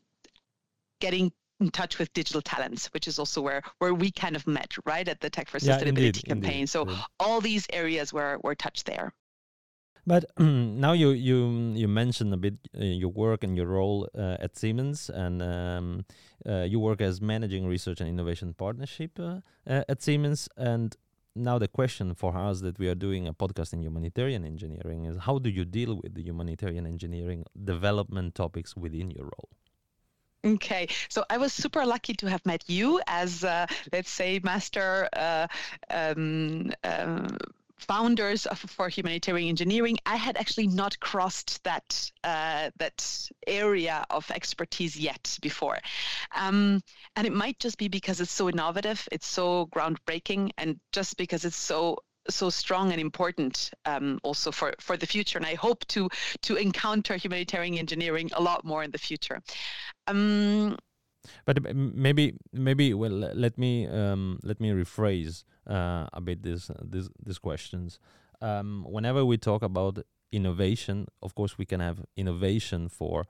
getting 1.00 1.32
in 1.60 1.70
touch 1.70 1.98
with 1.98 2.12
digital 2.12 2.42
talents, 2.42 2.86
which 2.92 3.08
is 3.08 3.18
also 3.18 3.40
where 3.40 3.62
where 3.78 3.94
we 3.94 4.10
kind 4.12 4.36
of 4.36 4.46
met, 4.46 4.70
right, 4.84 5.08
at 5.08 5.18
the 5.20 5.30
Tech 5.30 5.48
for 5.48 5.58
Yeah, 5.58 5.78
Sustainability 5.78 5.88
indeed, 5.88 6.25
campaign. 6.28 6.52
indeed, 6.52 6.68
So 6.68 6.82
indeed. 6.82 6.98
all 7.18 7.40
these 7.40 7.66
areas 7.72 8.12
were 8.12 8.38
were 8.44 8.54
touched 8.54 8.84
there. 8.84 9.12
But 10.06 10.25
now 10.38 10.92
you 10.92 11.10
you 11.10 11.72
you 11.75 11.88
mentioned 11.88 12.32
a 12.32 12.36
bit 12.36 12.54
uh, 12.78 12.84
your 12.84 13.10
work 13.10 13.42
and 13.42 13.56
your 13.56 13.66
role 13.66 14.08
uh, 14.16 14.36
at 14.38 14.56
Siemens, 14.56 15.10
and 15.10 15.42
um, 15.42 16.04
uh, 16.48 16.62
you 16.62 16.78
work 16.78 17.00
as 17.00 17.20
managing 17.20 17.66
research 17.66 18.00
and 18.00 18.08
innovation 18.08 18.54
partnership 18.54 19.18
uh, 19.18 19.40
uh, 19.66 19.82
at 19.88 20.02
Siemens. 20.02 20.48
And 20.56 20.96
now 21.34 21.58
the 21.58 21.68
question 21.68 22.14
for 22.14 22.36
us 22.36 22.60
that 22.60 22.78
we 22.78 22.88
are 22.88 22.94
doing 22.94 23.26
a 23.26 23.34
podcast 23.34 23.72
in 23.72 23.82
humanitarian 23.82 24.44
engineering 24.44 25.06
is 25.06 25.18
how 25.18 25.38
do 25.38 25.50
you 25.50 25.64
deal 25.64 25.96
with 25.96 26.14
the 26.14 26.22
humanitarian 26.22 26.86
engineering 26.86 27.44
development 27.64 28.36
topics 28.36 28.76
within 28.76 29.10
your 29.10 29.25
role? 29.25 29.48
Okay, 30.44 30.86
so 31.08 31.25
I 31.28 31.38
was 31.38 31.52
super 31.52 31.84
lucky 31.84 32.14
to 32.14 32.30
have 32.30 32.46
met 32.46 32.62
you 32.68 33.00
as, 33.08 33.42
uh, 33.42 33.66
let's 33.92 34.10
say, 34.10 34.38
master 34.44 35.08
um, 35.90 36.70
uh, 36.84 37.26
founders 37.78 38.47
of, 38.47 38.59
for 38.59 38.88
humanitarian 38.88 39.49
engineering. 39.49 39.99
I 40.06 40.16
had 40.16 40.37
actually 40.37 40.66
not 40.66 40.99
crossed 41.00 41.62
that 41.64 42.11
uh, 42.25 42.71
that 42.78 43.28
area 43.47 44.04
of 44.11 44.30
expertise 44.30 44.97
yet 44.97 45.38
before, 45.42 45.78
um, 46.35 46.80
and 47.16 47.26
it 47.26 47.33
might 47.33 47.59
just 47.59 47.78
be 47.78 47.88
because 47.88 48.21
it's 48.21 48.33
so 48.33 48.49
innovative, 48.49 49.06
it's 49.12 49.26
so 49.26 49.66
groundbreaking, 49.66 50.50
and 50.59 50.80
just 50.92 51.16
because 51.16 51.45
it's 51.45 51.56
so 51.56 51.99
so 52.28 52.50
strong 52.50 52.92
and 52.92 53.00
important 53.00 53.71
um, 53.85 54.18
also 54.23 54.50
for, 54.50 54.75
for 54.80 54.97
the 54.97 55.06
future. 55.06 55.38
And 55.38 55.47
I 55.47 55.54
hope 55.54 55.87
to 55.88 56.09
to 56.42 56.56
encounter 56.56 57.16
humanitarian 57.16 57.78
engineering 57.78 58.30
a 58.35 58.42
lot 58.42 58.64
more 58.64 58.83
in 58.83 58.90
the 58.90 58.99
future. 58.99 59.40
Um, 60.06 60.76
But 61.45 61.75
maybe 61.75 62.35
maybe 62.52 62.95
well 62.95 63.11
let 63.11 63.59
me 63.59 63.87
um, 63.87 64.38
let 64.42 64.61
me 64.61 64.71
rephrase 64.71 65.45
uh, 65.68 66.06
a 66.12 66.21
bit 66.21 66.42
this 66.42 66.71
this 66.83 67.09
these 67.25 67.38
questions. 67.38 67.99
Um, 68.40 68.85
whenever 68.88 69.25
we 69.25 69.38
talk 69.38 69.62
about 69.62 69.99
innovation, 70.33 71.06
of 71.23 71.35
course 71.35 71.56
we 71.59 71.64
can 71.64 71.80
have 71.80 72.04
innovation 72.16 72.88
for 72.88 73.26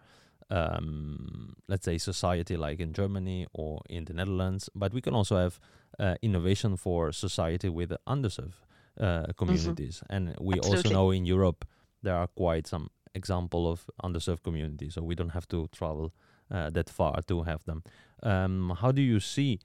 um, 0.50 1.56
let's 1.68 1.84
say 1.84 1.98
society 1.98 2.56
like 2.56 2.80
in 2.80 2.92
Germany 2.92 3.46
or 3.52 3.80
in 3.88 4.04
the 4.04 4.14
Netherlands, 4.14 4.70
but 4.74 4.92
we 4.92 5.00
can 5.00 5.14
also 5.14 5.36
have 5.36 5.60
uh, 5.98 6.14
innovation 6.22 6.76
for 6.76 7.12
society 7.12 7.68
with 7.68 7.92
underserved 8.06 8.54
uh, 9.00 9.26
communities, 9.36 10.02
and 10.08 10.34
we 10.40 10.58
also 10.60 10.88
know 10.90 11.10
in 11.10 11.26
Europe 11.26 11.64
there 12.02 12.14
are 12.16 12.28
quite 12.28 12.66
some 12.66 12.88
example 13.14 13.70
of 13.70 13.86
underserved 14.02 14.42
communities, 14.42 14.94
so 14.94 15.02
we 15.02 15.14
don't 15.14 15.30
have 15.30 15.48
to 15.48 15.68
travel 15.72 16.12
uh, 16.50 16.70
that 16.70 16.88
far 16.88 17.20
to 17.22 17.42
have 17.42 17.64
them. 17.64 17.82
Um, 18.22 18.76
how 18.80 18.92
do 18.92 19.02
you 19.02 19.20
see? 19.20 19.60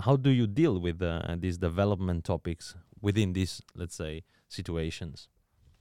How 0.00 0.16
do 0.16 0.30
you 0.30 0.46
deal 0.46 0.80
with 0.80 1.02
uh, 1.02 1.36
these 1.38 1.58
development 1.58 2.24
topics 2.24 2.74
within 3.00 3.32
these, 3.32 3.60
let's 3.74 3.94
say, 3.94 4.22
situations? 4.48 5.28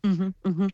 Mhm, 0.03 0.33
mhm. 0.43 0.71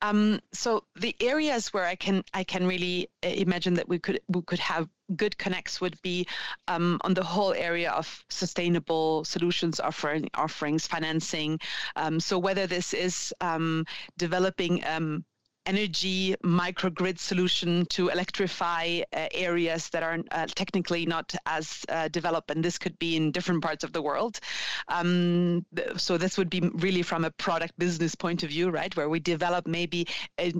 Um, 0.00 0.40
so 0.52 0.84
the 0.94 1.16
areas 1.20 1.72
where 1.72 1.84
I 1.84 1.96
can 1.96 2.22
I 2.32 2.44
can 2.44 2.66
really 2.68 3.08
uh, 3.24 3.28
imagine 3.28 3.74
that 3.74 3.88
we 3.88 3.98
could 3.98 4.20
we 4.28 4.42
could 4.42 4.60
have 4.60 4.88
good 5.16 5.36
connects 5.38 5.80
would 5.80 6.00
be 6.02 6.26
um, 6.68 7.00
on 7.02 7.14
the 7.14 7.24
whole 7.24 7.52
area 7.52 7.90
of 7.90 8.24
sustainable 8.28 9.24
solutions 9.24 9.80
offering 9.80 10.30
offerings 10.34 10.86
financing. 10.86 11.58
Um, 11.96 12.20
so 12.20 12.38
whether 12.38 12.68
this 12.68 12.94
is 12.94 13.34
um, 13.40 13.86
developing 14.18 14.84
um, 14.86 15.24
energy 15.70 16.34
microgrid 16.42 17.18
solution 17.18 17.86
to 17.86 18.08
electrify 18.08 19.00
uh, 19.12 19.28
areas 19.32 19.88
that 19.90 20.02
are 20.02 20.18
uh, 20.32 20.46
technically 20.62 21.06
not 21.06 21.32
as 21.46 21.84
uh, 21.88 22.08
developed, 22.08 22.50
and 22.50 22.64
this 22.64 22.76
could 22.76 22.98
be 22.98 23.16
in 23.16 23.30
different 23.30 23.62
parts 23.62 23.84
of 23.84 23.92
the 23.92 24.02
world. 24.02 24.40
Um, 24.88 25.64
so 25.96 26.18
this 26.18 26.36
would 26.38 26.50
be 26.50 26.60
really 26.86 27.02
from 27.02 27.24
a 27.24 27.30
product 27.30 27.74
business 27.78 28.14
point 28.16 28.42
of 28.42 28.48
view, 28.50 28.70
right, 28.70 28.94
where 28.96 29.08
we 29.08 29.20
develop 29.20 29.66
maybe 29.66 30.08
a 30.38 30.52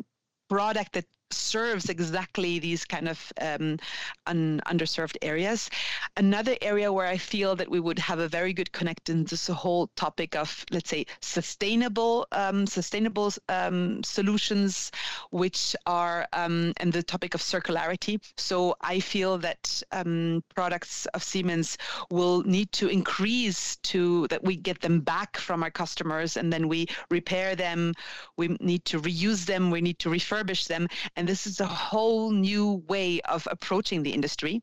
product 0.49 0.93
that 0.93 1.07
serves 1.32 1.88
exactly 1.88 2.58
these 2.58 2.84
kind 2.84 3.08
of 3.08 3.32
um, 3.40 3.78
un- 4.26 4.60
underserved 4.66 5.16
areas. 5.22 5.70
Another 6.16 6.56
area 6.62 6.92
where 6.92 7.06
I 7.06 7.16
feel 7.16 7.56
that 7.56 7.70
we 7.70 7.80
would 7.80 7.99
have 7.99 8.18
a 8.18 8.28
very 8.28 8.52
good 8.52 8.72
connect 8.72 9.08
in 9.08 9.25
this 9.25 9.46
whole 9.46 9.88
topic 9.96 10.37
of, 10.37 10.64
let's 10.70 10.90
say, 10.90 11.06
sustainable, 11.20 12.26
um, 12.32 12.66
sustainable 12.66 13.32
um, 13.49 14.02
solutions, 14.02 14.90
which 15.30 15.76
are, 15.87 16.26
um, 16.32 16.72
and 16.78 16.92
the 16.92 17.02
topic 17.02 17.34
of 17.34 17.40
circularity. 17.40 18.20
So 18.37 18.76
I 18.80 19.00
feel 19.00 19.38
that 19.38 19.82
um, 19.92 20.42
products 20.54 21.06
of 21.06 21.22
Siemens 21.22 21.78
will 22.10 22.42
need 22.42 22.72
to 22.72 22.88
increase 22.88 23.76
to 23.76 24.26
that 24.28 24.42
we 24.44 24.56
get 24.56 24.80
them 24.80 25.00
back 25.00 25.37
from 25.37 25.62
our 25.62 25.70
customers 25.70 26.37
and 26.37 26.52
then 26.52 26.68
we 26.68 26.87
repair 27.10 27.54
them. 27.54 27.94
We 28.37 28.56
need 28.60 28.84
to 28.87 29.00
reuse 29.00 29.46
them. 29.46 29.70
We 29.70 29.80
need 29.80 29.99
to 30.00 30.08
refurbish 30.08 30.66
them. 30.66 30.88
And 31.20 31.28
this 31.28 31.46
is 31.46 31.60
a 31.60 31.66
whole 31.66 32.30
new 32.30 32.82
way 32.88 33.20
of 33.20 33.46
approaching 33.50 34.02
the 34.02 34.10
industry 34.10 34.62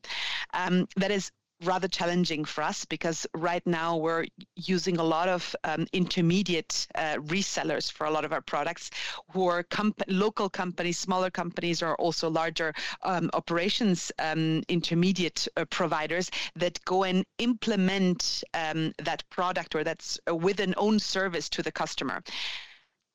um, 0.52 0.88
that 0.96 1.12
is 1.12 1.30
rather 1.62 1.86
challenging 1.86 2.44
for 2.44 2.64
us 2.64 2.84
because 2.84 3.28
right 3.32 3.64
now 3.64 3.96
we're 3.96 4.26
using 4.56 4.96
a 4.96 5.04
lot 5.04 5.28
of 5.28 5.54
um, 5.62 5.86
intermediate 5.92 6.88
uh, 6.96 7.14
resellers 7.18 7.92
for 7.92 8.08
a 8.08 8.10
lot 8.10 8.24
of 8.24 8.32
our 8.32 8.40
products 8.40 8.90
who 9.30 9.46
are 9.46 9.62
comp- 9.62 10.02
local 10.08 10.50
companies, 10.50 10.98
smaller 10.98 11.30
companies, 11.30 11.80
or 11.80 11.94
also 11.94 12.28
larger 12.28 12.74
um, 13.04 13.30
operations 13.34 14.10
um, 14.18 14.60
intermediate 14.68 15.46
uh, 15.56 15.64
providers 15.66 16.28
that 16.56 16.84
go 16.84 17.04
and 17.04 17.24
implement 17.38 18.42
um, 18.54 18.92
that 18.98 19.22
product 19.30 19.76
or 19.76 19.84
that's 19.84 20.18
uh, 20.28 20.34
with 20.34 20.58
an 20.58 20.74
own 20.76 20.98
service 20.98 21.48
to 21.48 21.62
the 21.62 21.70
customer. 21.70 22.20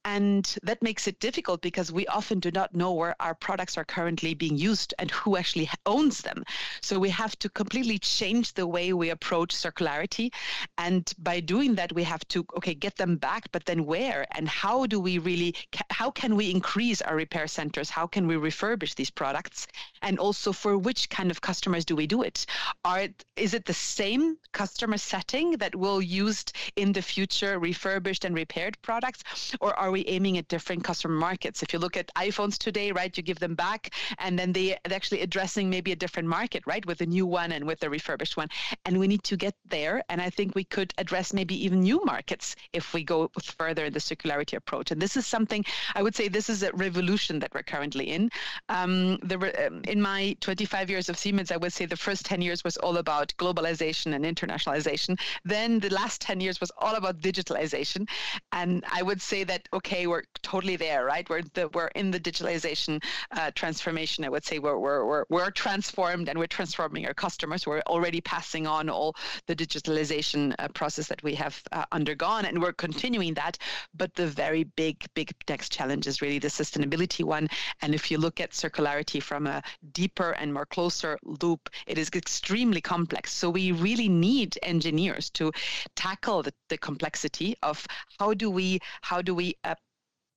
And 0.06 0.56
that 0.64 0.82
makes 0.82 1.08
it 1.08 1.20
difficult 1.20 1.62
because 1.62 1.92
we 1.92 2.06
often 2.08 2.40
do 2.40 2.52
not 2.52 2.76
know 2.76 2.92
where 2.92 3.16
our 3.22 3.34
products 3.34 3.78
are 3.78 3.86
currently 3.86 4.34
being 4.34 4.58
used 4.58 4.94
and 5.00 5.10
who 5.10 5.38
actually 5.38 5.70
owns 5.86 6.22
them. 6.22 6.44
So 6.82 7.00
we 7.00 7.10
have 7.12 7.40
to 7.40 7.50
completely 7.50 7.98
change 8.00 8.54
the 8.54 8.68
way 8.68 8.92
we 8.92 9.12
approach 9.12 9.56
circularity. 9.56 10.34
And 10.78 11.10
by 11.20 11.40
doing 11.40 11.76
that, 11.76 11.94
we 11.94 12.04
have 12.04 12.28
to, 12.30 12.46
okay, 12.58 12.74
get 12.74 12.98
them 12.98 13.16
back, 13.16 13.50
but 13.54 13.66
then 13.66 13.86
where 13.86 14.26
and 14.32 14.48
how 14.48 14.86
do 14.86 15.00
we 15.00 15.20
really, 15.20 15.56
how 15.90 16.12
can 16.12 16.36
we 16.36 16.52
increase 16.52 17.02
our 17.02 17.16
repair 17.16 17.48
centers? 17.48 17.90
How 17.90 18.06
can 18.06 18.28
we 18.28 18.36
refurbish 18.36 18.96
these 18.96 19.10
products? 19.10 19.68
And 20.02 20.20
also 20.20 20.52
for 20.52 20.78
which 20.78 21.10
kind 21.10 21.32
of 21.32 21.40
customers 21.40 21.86
do 21.86 21.96
we 21.96 22.08
do 22.08 22.24
it? 22.24 22.46
Are, 22.84 23.08
is 23.38 23.54
it 23.54 23.66
the 23.66 23.74
same 23.74 24.38
customer 24.52 24.98
setting 24.98 25.52
that 25.58 25.76
will 25.76 26.02
used 26.02 26.52
in 26.76 26.92
the 26.92 27.02
future 27.02 27.58
refurbished 27.58 28.26
and 28.26 28.36
repaired 28.36 28.78
products? 28.82 29.24
Or 29.62 29.74
are 29.80 29.93
we 29.94 30.06
aiming 30.08 30.38
at 30.38 30.48
different 30.48 30.84
customer 30.84 31.16
markets? 31.16 31.64
If 31.64 31.72
you 31.74 31.80
look 31.80 31.96
at 31.96 32.14
iPhones 32.16 32.58
today, 32.58 32.92
right, 32.92 33.16
you 33.16 33.24
give 33.24 33.40
them 33.40 33.56
back 33.56 33.94
and 34.20 34.38
then 34.38 34.52
they, 34.52 34.74
are 34.74 34.92
actually 34.92 35.22
addressing 35.22 35.70
maybe 35.70 35.92
a 35.92 35.96
different 35.96 36.28
market, 36.28 36.64
right, 36.66 36.86
with 36.86 37.02
a 37.02 37.06
new 37.06 37.26
one 37.26 37.52
and 37.52 37.66
with 37.66 37.84
a 37.84 37.90
refurbished 37.90 38.36
one. 38.38 38.50
And 38.86 39.00
we 39.00 39.08
need 39.08 39.24
to 39.24 39.38
get 39.38 39.56
there. 39.66 40.04
And 40.10 40.22
I 40.22 40.30
think 40.30 40.56
we 40.56 40.64
could 40.64 40.94
address 40.98 41.34
maybe 41.34 41.56
even 41.66 41.82
new 41.82 42.04
markets 42.04 42.56
if 42.74 42.94
we 42.94 43.04
go 43.04 43.32
further 43.42 43.86
in 43.86 43.94
the 43.94 44.00
circularity 44.00 44.56
approach. 44.58 44.92
And 44.92 45.02
this 45.02 45.16
is 45.16 45.26
something 45.26 45.64
I 45.96 46.02
would 46.02 46.16
say 46.16 46.28
this 46.28 46.50
is 46.50 46.64
a 46.64 46.72
revolution 46.74 47.40
that 47.40 47.54
we're 47.54 47.64
currently 47.64 48.12
in. 48.12 48.30
Um, 48.70 48.94
um, 48.94 49.82
in 49.88 50.02
my 50.02 50.36
25 50.40 50.90
years 50.90 51.10
of 51.10 51.18
Siemens, 51.18 51.52
I 51.52 51.58
would 51.58 51.74
say 51.74 51.86
the 51.86 51.98
first 51.98 52.26
10 52.26 52.42
years 52.42 52.64
was 52.64 52.78
all 52.78 52.98
about 52.98 53.34
globalization 53.38 54.16
and 54.16 54.26
internationalization. 54.26 55.20
Then 55.44 55.80
the 55.80 55.90
last 55.90 56.22
10 56.22 56.40
years 56.42 56.60
was 56.62 56.72
all 56.78 56.96
about 56.96 57.20
digitalization. 57.20 58.08
And 58.52 58.84
I 58.92 59.02
would 59.02 59.22
say 59.22 59.44
that, 59.44 59.68
okay, 59.74 59.83
okay, 59.86 60.08
we're 60.08 60.24
totally 60.44 60.78
there, 60.78 61.04
right? 61.06 61.30
We're 61.30 61.44
the, 61.54 61.68
we're 61.70 61.88
in 61.88 62.10
the 62.12 62.20
digitalization 62.20 63.04
uh, 63.32 63.52
transformation. 63.54 64.24
I 64.24 64.30
would 64.30 64.46
say 64.46 64.60
we're, 64.60 64.78
we're 64.78 65.06
we're 65.06 65.26
we're 65.30 65.52
transformed 65.52 66.30
and 66.30 66.40
we're 66.40 66.48
transforming 66.48 67.06
our 67.06 67.14
customers. 67.14 67.68
We're 67.68 67.82
already 67.88 68.22
passing 68.22 68.66
on 68.66 68.90
all 68.90 69.16
the 69.48 69.56
digitalization 69.56 70.56
uh, 70.60 70.70
process 70.70 71.08
that 71.08 71.22
we 71.22 71.36
have 71.36 71.62
uh, 71.74 71.86
undergone, 71.92 72.46
and 72.46 72.62
we're 72.62 72.74
continuing 72.74 73.34
that. 73.34 73.58
But 73.94 74.14
the 74.16 74.28
very 74.28 74.64
big 74.64 75.06
big 75.16 75.32
next 75.50 75.72
challenge 75.72 76.08
is 76.08 76.22
really 76.22 76.40
the 76.40 76.48
sustainability 76.48 77.24
one. 77.24 77.50
And 77.82 77.94
if 77.94 78.10
you 78.10 78.18
look 78.18 78.40
at 78.40 78.52
circularity 78.52 79.22
from 79.22 79.48
a 79.48 79.62
deeper 79.92 80.32
and 80.32 80.54
more 80.54 80.66
closer 80.66 81.20
loop, 81.24 81.70
it 81.88 81.98
is 81.98 82.10
extremely 82.16 82.80
complex. 82.80 83.34
So 83.34 83.50
we 83.50 83.74
really 83.74 84.08
need 84.08 84.58
engineers 84.64 85.30
to 85.32 85.52
tackle 85.96 86.42
the, 86.44 86.54
the 86.70 86.78
complexity 86.78 87.56
of 87.64 87.86
how 88.20 88.34
do 88.34 88.50
we 88.50 88.80
how 89.02 89.22
do 89.22 89.36
we 89.36 89.56
uh, 89.66 89.73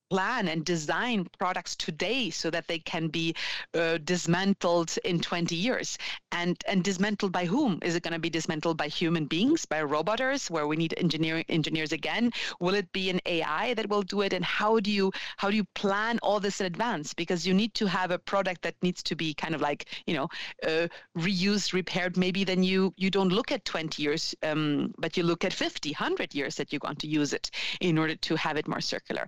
plan 0.09 0.47
and 0.47 0.65
design 0.65 1.27
products 1.37 1.75
today 1.75 2.29
so 2.29 2.49
that 2.49 2.67
they 2.67 2.79
can 2.79 3.07
be 3.07 3.35
uh, 3.73 3.97
dismantled 4.03 4.97
in 5.03 5.19
20 5.19 5.55
years. 5.55 5.97
And 6.31 6.57
and 6.67 6.83
dismantled 6.83 7.31
by 7.31 7.45
whom? 7.45 7.79
Is 7.81 7.95
it 7.95 8.03
going 8.03 8.13
to 8.13 8.19
be 8.19 8.29
dismantled 8.29 8.77
by 8.77 8.87
human 8.87 9.25
beings 9.25 9.65
by 9.65 9.81
roboters 9.81 10.49
where 10.51 10.67
we 10.67 10.75
need 10.75 10.93
engineering 10.97 11.45
engineers 11.49 11.91
again? 11.91 12.31
Will 12.59 12.75
it 12.75 12.91
be 12.91 13.09
an 13.09 13.19
ai 13.25 13.73
that 13.73 13.89
will 13.89 14.03
do 14.03 14.21
it? 14.21 14.33
And 14.33 14.43
how 14.43 14.79
do 14.79 14.91
you 14.91 15.11
how 15.37 15.49
do 15.49 15.55
you 15.55 15.65
plan 15.75 16.19
all 16.21 16.39
this 16.39 16.59
in 16.59 16.67
advance? 16.67 17.13
Because 17.13 17.47
you 17.47 17.53
need 17.53 17.73
to 17.75 17.87
have 17.87 18.11
a 18.11 18.19
product 18.19 18.61
that 18.63 18.75
needs 18.81 19.01
to 19.03 19.15
be 19.15 19.33
kind 19.33 19.55
of 19.55 19.61
like 19.61 19.85
you 20.05 20.13
know 20.13 20.27
uh, 20.67 20.87
reused 21.17 21.73
repaired 21.73 22.17
maybe 22.17 22.43
then 22.43 22.63
you 22.63 22.93
you 22.97 23.09
don't 23.09 23.29
look 23.29 23.51
at 23.51 23.65
20 23.65 24.01
years 24.01 24.35
um, 24.43 24.93
but 24.97 25.17
you 25.17 25.23
look 25.23 25.43
at 25.45 25.53
50 25.53 25.91
100 25.91 26.35
years 26.35 26.55
that 26.55 26.71
you 26.71 26.79
want 26.83 26.99
to 26.99 27.07
use 27.07 27.33
it 27.33 27.51
in 27.81 27.97
order 27.97 28.15
to 28.15 28.35
have 28.35 28.57
it 28.57 28.67
more 28.67 28.81
circular 28.81 29.25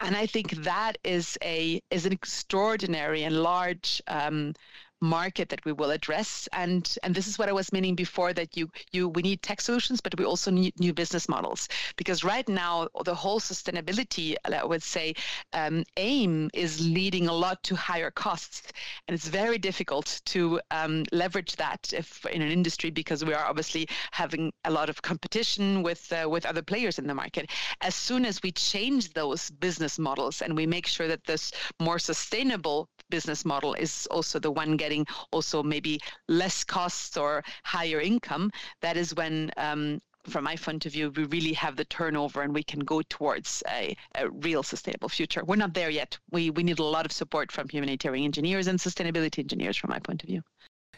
and 0.00 0.16
I 0.16 0.26
think 0.26 0.52
that 0.64 0.98
is 1.04 1.36
a 1.42 1.80
is 1.90 2.06
an 2.06 2.12
extraordinary 2.12 3.24
and 3.24 3.42
large 3.42 4.02
um, 4.06 4.54
market 5.00 5.48
that 5.48 5.64
we 5.64 5.72
will 5.72 5.90
address. 5.90 6.48
And 6.52 6.96
and 7.02 7.14
this 7.14 7.26
is 7.26 7.38
what 7.38 7.48
i 7.48 7.52
was 7.52 7.72
meaning 7.72 7.94
before 7.94 8.32
that 8.32 8.56
you 8.56 8.70
you 8.92 9.08
we 9.08 9.22
need 9.22 9.42
tech 9.42 9.60
solutions 9.60 10.00
but 10.00 10.18
we 10.18 10.24
also 10.24 10.50
need 10.50 10.78
new 10.78 10.92
business 10.92 11.28
models. 11.28 11.68
Because 11.96 12.24
right 12.24 12.48
now 12.48 12.88
the 13.04 13.14
whole 13.14 13.40
sustainability 13.40 14.36
i 14.44 14.64
would 14.64 14.82
say 14.82 15.14
um, 15.52 15.84
aim 15.96 16.50
is 16.54 16.80
leading 16.80 17.28
a 17.28 17.32
lot 17.32 17.62
to 17.64 17.76
higher 17.76 18.10
costs. 18.10 18.72
And 19.06 19.14
it's 19.14 19.28
very 19.28 19.58
difficult 19.58 20.20
to 20.26 20.60
um, 20.70 21.04
leverage 21.12 21.56
that 21.56 21.92
if 21.92 22.24
in 22.26 22.42
an 22.42 22.50
industry 22.50 22.90
because 22.90 23.24
we 23.24 23.34
are 23.34 23.46
obviously 23.46 23.88
having 24.12 24.52
a 24.64 24.70
lot 24.70 24.88
of 24.88 25.02
competition 25.02 25.82
with 25.82 26.12
uh, 26.12 26.28
with 26.28 26.46
other 26.46 26.62
players 26.62 26.98
in 26.98 27.06
the 27.06 27.14
market. 27.14 27.50
As 27.80 27.94
soon 27.94 28.24
as 28.24 28.42
we 28.42 28.52
change 28.52 29.12
those 29.12 29.50
business 29.50 29.98
models 29.98 30.42
and 30.42 30.56
we 30.56 30.66
make 30.66 30.86
sure 30.86 31.08
that 31.08 31.24
this 31.24 31.52
more 31.80 31.98
sustainable 31.98 32.88
business 33.10 33.44
model 33.44 33.74
is 33.74 34.06
also 34.10 34.38
the 34.38 34.50
one 34.50 34.76
getting 34.76 35.06
also 35.32 35.62
maybe 35.62 36.00
less 36.28 36.64
costs 36.64 37.16
or 37.16 37.42
higher 37.64 38.00
income, 38.00 38.50
that 38.80 38.96
is 38.96 39.14
when 39.14 39.50
um, 39.56 40.00
from 40.28 40.44
my 40.44 40.56
point 40.56 40.86
of 40.86 40.92
view, 40.92 41.10
we 41.10 41.24
really 41.24 41.52
have 41.54 41.76
the 41.76 41.84
turnover 41.86 42.42
and 42.42 42.54
we 42.54 42.62
can 42.62 42.80
go 42.80 43.02
towards 43.08 43.62
a, 43.70 43.96
a, 44.14 44.28
real 44.30 44.62
sustainable 44.62 45.08
future. 45.08 45.42
We're 45.44 45.56
not 45.56 45.74
there 45.74 45.90
yet. 45.90 46.18
We, 46.30 46.50
we 46.50 46.62
need 46.62 46.78
a 46.78 46.84
lot 46.84 47.06
of 47.06 47.12
support 47.12 47.50
from 47.50 47.68
humanitarian 47.68 48.24
engineers 48.24 48.66
and 48.66 48.78
sustainability 48.78 49.38
engineers, 49.38 49.76
from 49.76 49.90
my 49.90 49.98
point 49.98 50.22
of 50.22 50.28
view. 50.28 50.42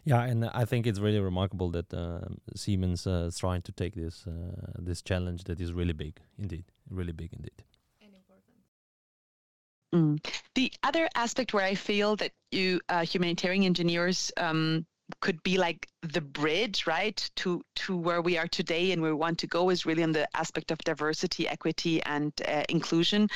Yeah, 0.05 0.23
and 0.23 0.47
I 0.47 0.65
think 0.65 0.87
it's 0.87 0.99
really 0.99 1.21
remarkable 1.21 1.71
that 1.71 1.93
uh, 1.93 2.21
Siemens 2.57 3.07
uh, 3.07 3.27
is 3.29 3.39
trying 3.39 3.63
to 3.63 3.73
take 3.73 3.95
this 3.95 4.25
uh, 4.27 4.73
this 4.79 5.03
challenge 5.03 5.45
that 5.45 5.61
is 5.61 5.75
really 5.75 5.93
big, 5.93 6.19
indeed, 6.39 6.65
really 6.89 7.13
big 7.13 7.33
indeed. 7.35 7.63
Mm. 9.95 10.25
The 10.55 10.73
other 10.83 11.09
aspect 11.15 11.53
where 11.53 11.65
I 11.65 11.75
feel 11.75 12.17
that 12.17 12.33
you 12.53 12.81
uh, 12.89 13.05
humanitarian 13.05 13.65
engineers 13.65 14.31
um, 14.37 14.87
could 15.21 15.43
be 15.43 15.59
like 15.59 15.89
the 16.03 16.21
bridge 16.21 16.87
right 16.87 17.29
to 17.37 17.63
to 17.75 17.97
where 17.97 18.23
we 18.23 18.39
are 18.39 18.47
today 18.47 18.93
and 18.93 19.03
where 19.03 19.11
we 19.11 19.19
want 19.19 19.39
to 19.39 19.47
go 19.47 19.71
is 19.71 19.85
really 19.85 20.03
on 20.03 20.13
the 20.13 20.27
aspect 20.37 20.71
of 20.71 20.79
diversity 20.79 21.49
equity 21.49 22.03
and 22.05 22.33
uh, 22.47 22.63
inclusion 22.69 23.29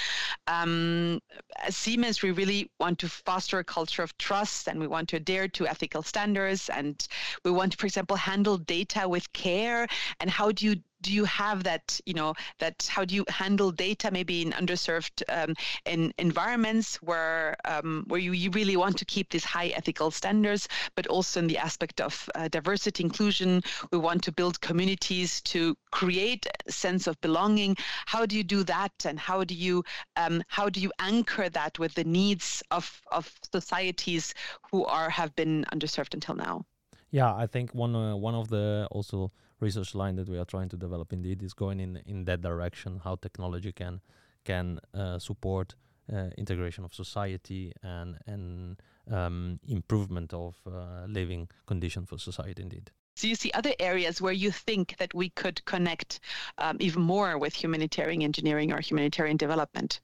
um, 0.47 1.21
as 1.63 1.77
siemens 1.77 2.23
we 2.23 2.31
really 2.31 2.71
want 2.79 2.99
to 2.99 3.09
foster 3.09 3.59
a 3.59 3.65
culture 3.65 4.03
of 4.03 4.17
trust 4.19 4.69
and 4.69 4.79
we 4.79 4.87
want 4.87 5.09
to 5.09 5.17
adhere 5.17 5.49
to 5.49 5.67
ethical 5.67 6.03
standards 6.03 6.69
and 6.71 7.09
we 7.45 7.51
want 7.51 7.73
to 7.73 7.79
for 7.79 7.87
example 7.87 8.17
handle 8.17 8.57
data 8.57 9.09
with 9.09 9.31
care 9.33 9.87
and 10.21 10.31
how 10.31 10.53
do 10.53 10.67
you 10.67 10.77
do 11.05 11.13
you 11.13 11.25
have 11.25 11.63
that 11.65 12.01
you 12.07 12.15
know 12.15 12.35
that 12.59 12.89
how 12.91 13.05
do 13.05 13.15
you 13.15 13.25
handle 13.29 13.71
data 13.71 14.11
maybe 14.11 14.41
in 14.43 14.51
underserved 14.53 15.23
um, 15.29 15.55
in 15.85 16.13
environments 16.19 16.97
where 17.03 17.57
um, 17.67 18.05
where 18.09 18.21
you, 18.21 18.33
you 18.33 18.51
really 18.51 18.77
want 18.77 18.97
to 18.97 19.05
keep 19.05 19.29
these 19.31 19.45
high 19.45 19.69
ethical 19.81 20.11
standards 20.11 20.67
but 20.97 21.07
also 21.07 21.41
in 21.41 21.47
the 21.47 21.59
aspect 21.59 22.01
of 22.01 22.29
uh, 22.35 22.49
diversity 22.49 23.05
inclusion? 23.05 23.63
We 23.93 23.99
want 23.99 24.23
to 24.25 24.33
build 24.33 24.61
communities 24.61 25.41
to 25.53 25.77
create 25.91 26.47
a 26.67 26.73
sense 26.73 27.07
of 27.07 27.21
belonging. 27.21 27.77
How 28.07 28.25
do 28.27 28.37
you 28.37 28.45
do 28.45 28.65
that 28.65 28.95
and 29.05 29.19
how 29.19 29.45
do 29.45 29.55
you 29.55 29.85
um, 30.17 30.43
how 30.49 30.69
do 30.69 30.81
you 30.81 30.91
anchor 30.99 31.49
that 31.51 31.79
with 31.79 31.95
the 31.95 32.05
needs 32.05 32.63
of 32.71 33.03
of 33.13 33.25
societies 33.53 34.35
who 34.71 34.85
are 34.87 35.11
have 35.11 35.35
been 35.37 35.65
underserved 35.73 36.15
until 36.15 36.35
now? 36.35 36.65
Yeah 37.11 37.33
i 37.45 37.47
think 37.47 37.75
one 37.75 37.95
uh, 37.95 38.17
one 38.17 38.35
of 38.35 38.49
the 38.49 38.89
also 38.91 39.31
research 39.61 39.95
line 39.95 40.17
that 40.17 40.29
we 40.29 40.39
are 40.39 40.45
trying 40.45 40.69
to 40.69 40.77
develop 40.77 41.13
indeed 41.13 41.43
is 41.43 41.55
going 41.55 41.81
in 41.81 41.97
in 42.07 42.25
that 42.25 42.41
direction 42.41 43.01
how 43.05 43.17
technology 43.17 43.73
can 43.73 44.01
can 44.45 44.79
uh, 44.95 45.19
support 45.19 45.75
uh, 46.13 46.29
integration 46.37 46.85
of 46.85 46.93
society 46.95 47.73
and 47.83 48.19
and 48.27 48.83
um, 49.11 49.59
improvement 49.69 50.33
of 50.33 50.57
uh, 50.67 51.07
living 51.07 51.49
condition 51.67 52.07
for 52.07 52.19
society 52.19 52.63
indeed. 52.63 52.91
So 53.17 53.29
you 53.29 53.37
see 53.37 53.51
other 53.55 53.75
areas 53.79 54.21
where 54.21 54.33
you 54.33 54.51
think 54.51 54.97
that 54.99 55.15
we 55.15 55.29
could 55.31 55.65
connect 55.67 56.21
um, 56.59 56.79
even 56.81 57.03
more 57.03 57.39
with 57.39 57.55
humanitarian 57.55 58.23
engineering 58.23 58.73
or 58.73 58.81
humanitarian 58.81 59.37
development? 59.37 60.01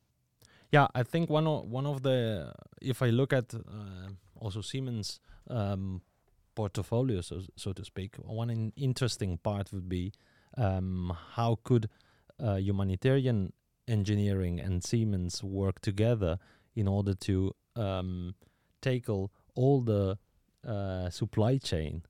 Yeah 0.73 0.87
i 0.95 1.03
think 1.03 1.29
one 1.31 1.47
of 1.47 1.65
one 1.71 1.87
of 1.87 2.03
the 2.03 2.53
if 2.81 3.03
i 3.03 3.11
look 3.11 3.33
at 3.33 3.55
uh, 3.55 4.09
also 4.37 4.61
siemens 4.61 5.21
um, 5.49 6.01
portfolio, 6.55 7.21
so 7.21 7.43
so 7.57 7.73
to 7.73 7.85
speak. 7.85 8.17
One 8.17 8.51
in 8.51 8.73
interesting 8.77 9.39
part 9.39 9.73
would 9.73 9.89
be 9.89 10.13
um, 10.57 11.17
how 11.33 11.59
could 11.63 11.89
uh, 12.39 12.57
humanitarian 12.57 13.53
engineering 13.89 14.61
and 14.61 14.83
Siemens 14.83 15.43
work 15.43 15.81
together 15.81 16.39
in 16.75 16.89
order 16.89 17.15
to 17.15 17.53
um, 17.77 18.35
tackle 18.81 19.31
all 19.55 19.81
the 19.81 20.19
uh, 20.67 21.11
supply 21.11 21.59
chain 21.59 22.03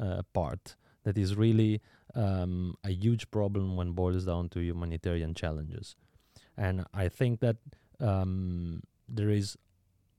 uh, 0.00 0.22
part 0.32 0.76
that 1.04 1.16
is 1.16 1.36
really 1.36 1.80
um, 2.14 2.74
a 2.84 2.90
huge 2.90 3.30
problem 3.30 3.76
when 3.76 3.92
boils 3.92 4.24
down 4.24 4.48
to 4.48 4.60
humanitarian 4.60 5.34
challenges. 5.34 5.96
And 6.56 6.84
I 6.94 7.08
think 7.08 7.40
that 7.40 7.56
um, 8.00 8.82
there 9.08 9.30
is 9.30 9.56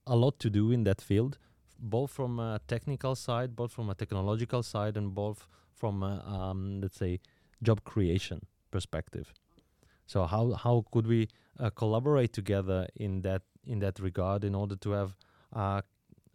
a 0.06 0.16
lot 0.16 0.40
to 0.40 0.50
do 0.50 0.72
in 0.72 0.84
that 0.86 1.02
field, 1.02 1.38
both 1.80 2.12
from 2.12 2.40
a 2.40 2.60
technical 2.68 3.16
side, 3.16 3.56
both 3.56 3.72
from 3.72 3.90
a 3.90 3.96
technological 3.96 4.64
side, 4.64 4.98
and 4.98 5.14
both 5.14 5.48
from 5.76 6.04
a, 6.04 6.24
um, 6.26 6.82
let's 6.82 6.98
say 6.98 7.20
job 7.64 7.84
creation 7.84 8.46
perspective. 8.72 9.34
So 10.06 10.26
how 10.26 10.54
how 10.54 10.86
could 10.92 11.08
we 11.08 11.28
uh, 11.60 11.70
collaborate 11.70 12.34
together 12.34 12.88
in 12.96 13.22
that 13.22 13.42
in 13.66 13.80
that 13.80 14.00
regard 14.00 14.44
in 14.44 14.56
order 14.56 14.76
to 14.76 14.92
have 14.92 15.16
a 15.54 15.84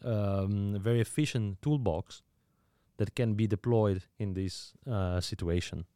um, 0.04 0.76
very 0.80 1.00
efficient 1.00 1.62
toolbox 1.62 2.22
that 2.98 3.14
can 3.14 3.34
be 3.34 3.46
deployed 3.46 4.04
in 4.18 4.34
this 4.34 4.74
uh, 4.90 5.20
situation? 5.20 5.86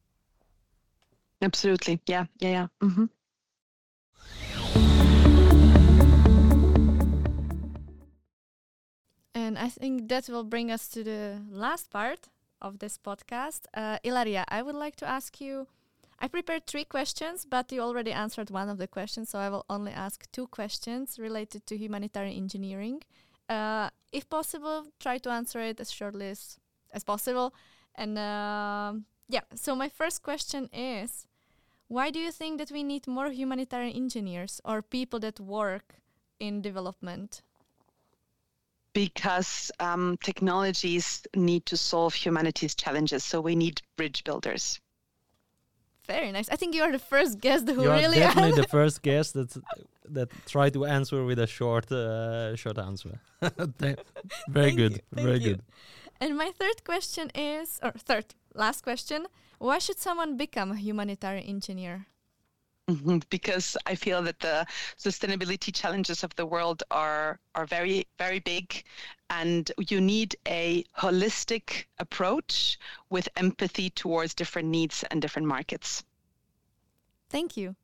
Absolutely. 1.43 2.01
Yeah. 2.07 2.27
Yeah. 2.41 2.51
Yeah. 2.51 2.67
Mm-hmm. 2.83 3.05
And 9.47 9.57
I 9.57 9.69
think 9.69 10.09
that 10.09 10.29
will 10.29 10.43
bring 10.43 10.73
us 10.73 10.89
to 10.89 11.05
the 11.05 11.41
last 11.49 11.91
part 11.91 12.27
of 12.61 12.81
this 12.81 12.99
podcast. 12.99 13.61
Uh, 13.73 13.99
Ilaria, 14.03 14.45
I 14.49 14.61
would 14.61 14.75
like 14.75 14.97
to 14.97 15.07
ask 15.07 15.41
you. 15.41 15.69
I 16.19 16.27
prepared 16.27 16.67
three 16.67 16.85
questions, 16.85 17.47
but 17.49 17.71
you 17.71 17.81
already 17.81 18.11
answered 18.11 18.51
one 18.51 18.69
of 18.69 18.79
the 18.79 18.89
questions, 18.89 19.29
so 19.29 19.39
I 19.39 19.49
will 19.49 19.65
only 19.71 19.93
ask 19.93 20.27
two 20.33 20.49
questions 20.49 21.19
related 21.19 21.65
to 21.67 21.77
humanitarian 21.77 22.37
engineering. 22.37 23.03
Uh, 23.49 23.91
if 24.13 24.29
possible, 24.29 24.87
try 24.99 25.19
to 25.19 25.31
answer 25.31 25.61
it 25.61 25.79
as 25.79 25.93
shortly 25.93 26.31
as, 26.31 26.59
as 26.93 27.05
possible. 27.05 27.55
And 27.95 28.19
uh, 28.19 28.95
yeah, 29.29 29.45
so 29.55 29.77
my 29.77 29.89
first 29.89 30.25
question 30.25 30.69
is 30.73 31.29
why 31.87 32.11
do 32.11 32.19
you 32.19 32.33
think 32.33 32.59
that 32.59 32.73
we 32.73 32.83
need 32.83 33.07
more 33.07 33.31
humanitarian 33.31 33.95
engineers 33.95 34.61
or 34.65 34.83
people 34.83 35.21
that 35.21 35.39
work 35.39 36.01
in 36.41 36.63
development? 36.63 37.43
Because 39.05 39.71
um, 39.79 40.17
technologies 40.23 41.07
need 41.35 41.67
to 41.67 41.77
solve 41.77 42.15
humanity's 42.15 42.75
challenges, 42.75 43.23
so 43.25 43.43
we 43.43 43.55
need 43.55 43.83
bridge 43.99 44.25
builders. 44.25 44.81
Very 46.07 46.33
nice. 46.33 46.49
I 46.49 46.57
think 46.57 46.75
you 46.75 46.83
are 46.83 46.93
the 46.93 47.07
first 47.15 47.41
guest 47.41 47.69
who 47.69 47.83
you 47.83 47.91
are 47.91 47.99
really 47.99 48.19
definitely 48.21 48.53
the 48.63 48.69
first 48.79 49.03
guest 49.03 49.35
that 49.35 49.51
that 50.17 50.29
try 50.47 50.71
to 50.71 50.87
answer 50.87 51.25
with 51.25 51.39
a 51.39 51.47
short 51.47 51.93
uh, 51.93 52.57
short 52.57 52.79
answer. 52.79 53.21
very 54.49 54.71
Thank 54.71 54.77
good, 54.81 54.93
you, 54.93 55.01
thank 55.15 55.27
very 55.27 55.41
you. 55.41 55.49
good. 55.49 55.61
And 56.21 56.39
my 56.39 56.51
third 56.59 56.85
question 56.85 57.31
is, 57.35 57.79
or 57.83 57.93
third, 58.09 58.27
last 58.55 58.83
question: 58.83 59.27
Why 59.59 59.79
should 59.79 59.99
someone 59.99 60.37
become 60.37 60.71
a 60.73 60.77
humanitarian 60.77 61.45
engineer? 61.45 62.07
Mhm, 62.88 63.22
Because 63.31 63.77
I 63.87 63.94
feel 63.96 64.22
that 64.22 64.40
the 64.40 64.66
sustainability 64.99 65.75
challenges 65.75 66.22
of 66.25 66.35
the 66.37 66.46
world 66.46 66.83
are 66.90 67.38
are 67.55 67.66
very 67.66 68.07
very 68.18 68.38
big, 68.40 68.85
and 69.29 69.70
you 69.88 70.01
need 70.01 70.37
a 70.46 70.85
holistic 70.99 71.87
approach 71.99 72.79
with 73.11 73.29
empathy 73.37 73.90
towards 73.90 74.35
different 74.35 74.68
needs 74.68 75.05
and 75.11 75.20
different 75.22 75.49
markets. 75.49 76.05
Thank 77.29 77.57
you. 77.57 77.77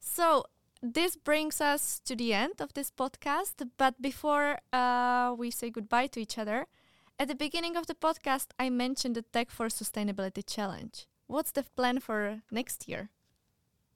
So 0.00 0.44
this 0.82 1.16
brings 1.16 1.60
us 1.60 2.00
to 2.04 2.16
the 2.16 2.32
end 2.34 2.60
of 2.60 2.72
this 2.74 2.90
podcast. 2.90 3.68
But 3.78 4.00
before 4.00 4.58
uh, 4.72 5.34
we 5.36 5.50
say 5.50 5.70
goodbye 5.70 6.08
to 6.08 6.20
each 6.20 6.38
other, 6.38 6.66
at 7.18 7.28
the 7.28 7.34
beginning 7.34 7.76
of 7.76 7.86
the 7.86 7.94
podcast, 7.94 8.48
I 8.58 8.70
mentioned 8.70 9.16
the 9.16 9.22
Tech 9.22 9.50
for 9.50 9.68
Sustainability 9.68 10.42
Challenge. 10.46 11.06
What's 11.26 11.52
the 11.52 11.62
plan 11.62 12.00
for 12.00 12.42
next 12.50 12.88
year? 12.88 13.10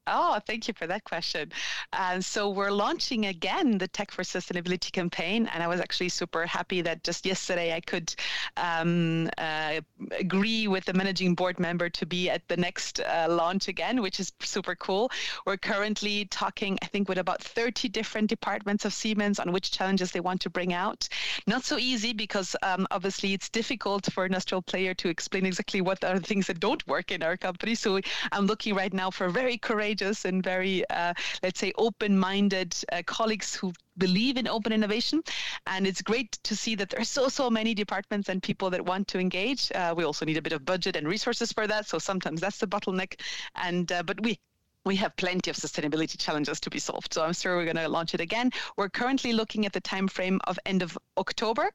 Oh, 0.08 0.38
thank 0.46 0.68
you 0.68 0.74
for 0.74 0.86
that 0.86 1.02
question. 1.02 1.50
And 1.92 2.24
so 2.24 2.48
we're 2.48 2.70
launching 2.70 3.26
again 3.26 3.76
the 3.78 3.88
Tech 3.88 4.12
for 4.12 4.22
Sustainability 4.22 4.92
campaign, 4.92 5.48
and 5.52 5.62
I 5.62 5.66
was 5.66 5.80
actually 5.80 6.10
super 6.10 6.46
happy 6.46 6.80
that 6.82 7.02
just 7.02 7.26
yesterday 7.26 7.74
I 7.74 7.80
could 7.80 8.14
um, 8.56 9.28
uh, 9.36 9.80
agree 10.12 10.68
with 10.68 10.84
the 10.84 10.92
managing 10.92 11.34
board 11.34 11.58
member 11.58 11.88
to 11.88 12.06
be 12.06 12.30
at 12.30 12.46
the 12.46 12.56
next 12.56 13.00
uh, 13.00 13.26
launch 13.28 13.66
again, 13.66 14.00
which 14.00 14.20
is 14.20 14.32
super 14.40 14.76
cool. 14.76 15.10
We're 15.44 15.56
currently 15.56 16.26
talking, 16.26 16.78
I 16.82 16.86
think, 16.86 17.08
with 17.08 17.18
about 17.18 17.42
30 17.42 17.88
different 17.88 18.28
departments 18.28 18.84
of 18.84 18.92
Siemens 18.94 19.40
on 19.40 19.50
which 19.50 19.72
challenges 19.72 20.12
they 20.12 20.20
want 20.20 20.40
to 20.42 20.50
bring 20.50 20.72
out. 20.72 21.08
Not 21.48 21.64
so 21.64 21.78
easy 21.78 22.12
because 22.12 22.54
um, 22.62 22.86
obviously 22.92 23.32
it's 23.32 23.48
difficult 23.48 24.06
for 24.12 24.24
an 24.24 24.30
industrial 24.32 24.62
player 24.62 24.94
to 24.94 25.08
explain 25.08 25.46
exactly 25.46 25.80
what 25.80 26.04
are 26.04 26.18
the 26.18 26.26
things 26.26 26.46
that 26.46 26.60
don't 26.60 26.86
work 26.86 27.10
in 27.10 27.24
our 27.24 27.36
company. 27.36 27.74
So 27.74 28.00
I'm 28.30 28.46
looking 28.46 28.74
right 28.74 28.92
now 28.94 29.10
for 29.10 29.28
very 29.30 29.58
courageous 29.58 29.95
and 30.02 30.42
very, 30.42 30.88
uh, 30.90 31.14
let's 31.42 31.60
say, 31.60 31.72
open-minded 31.76 32.74
uh, 32.92 33.02
colleagues 33.06 33.54
who 33.54 33.72
believe 33.98 34.36
in 34.36 34.46
open 34.46 34.72
innovation. 34.72 35.22
And 35.66 35.86
it's 35.86 36.02
great 36.02 36.32
to 36.42 36.56
see 36.56 36.74
that 36.76 36.90
there 36.90 37.00
are 37.00 37.04
so, 37.04 37.28
so 37.28 37.50
many 37.50 37.74
departments 37.74 38.28
and 38.28 38.42
people 38.42 38.70
that 38.70 38.84
want 38.84 39.08
to 39.08 39.18
engage. 39.18 39.72
Uh, 39.72 39.94
we 39.96 40.04
also 40.04 40.24
need 40.24 40.36
a 40.36 40.42
bit 40.42 40.52
of 40.52 40.64
budget 40.64 40.96
and 40.96 41.08
resources 41.08 41.52
for 41.52 41.66
that. 41.66 41.86
So 41.86 41.98
sometimes 41.98 42.40
that's 42.40 42.58
the 42.58 42.66
bottleneck. 42.66 43.20
And 43.54 43.90
uh, 43.90 44.02
but 44.02 44.20
we 44.22 44.38
we 44.86 44.96
have 44.96 45.14
plenty 45.16 45.50
of 45.50 45.56
sustainability 45.56 46.16
challenges 46.16 46.60
to 46.60 46.70
be 46.70 46.78
solved. 46.78 47.12
So 47.12 47.24
I'm 47.24 47.32
sure 47.34 47.56
we're 47.56 47.64
going 47.64 47.76
to 47.76 47.88
launch 47.88 48.14
it 48.14 48.20
again. 48.20 48.52
We're 48.76 48.88
currently 48.88 49.32
looking 49.32 49.66
at 49.66 49.72
the 49.72 49.80
time 49.80 50.06
frame 50.06 50.40
of 50.44 50.58
end 50.64 50.80
of 50.80 50.96
October 51.18 51.70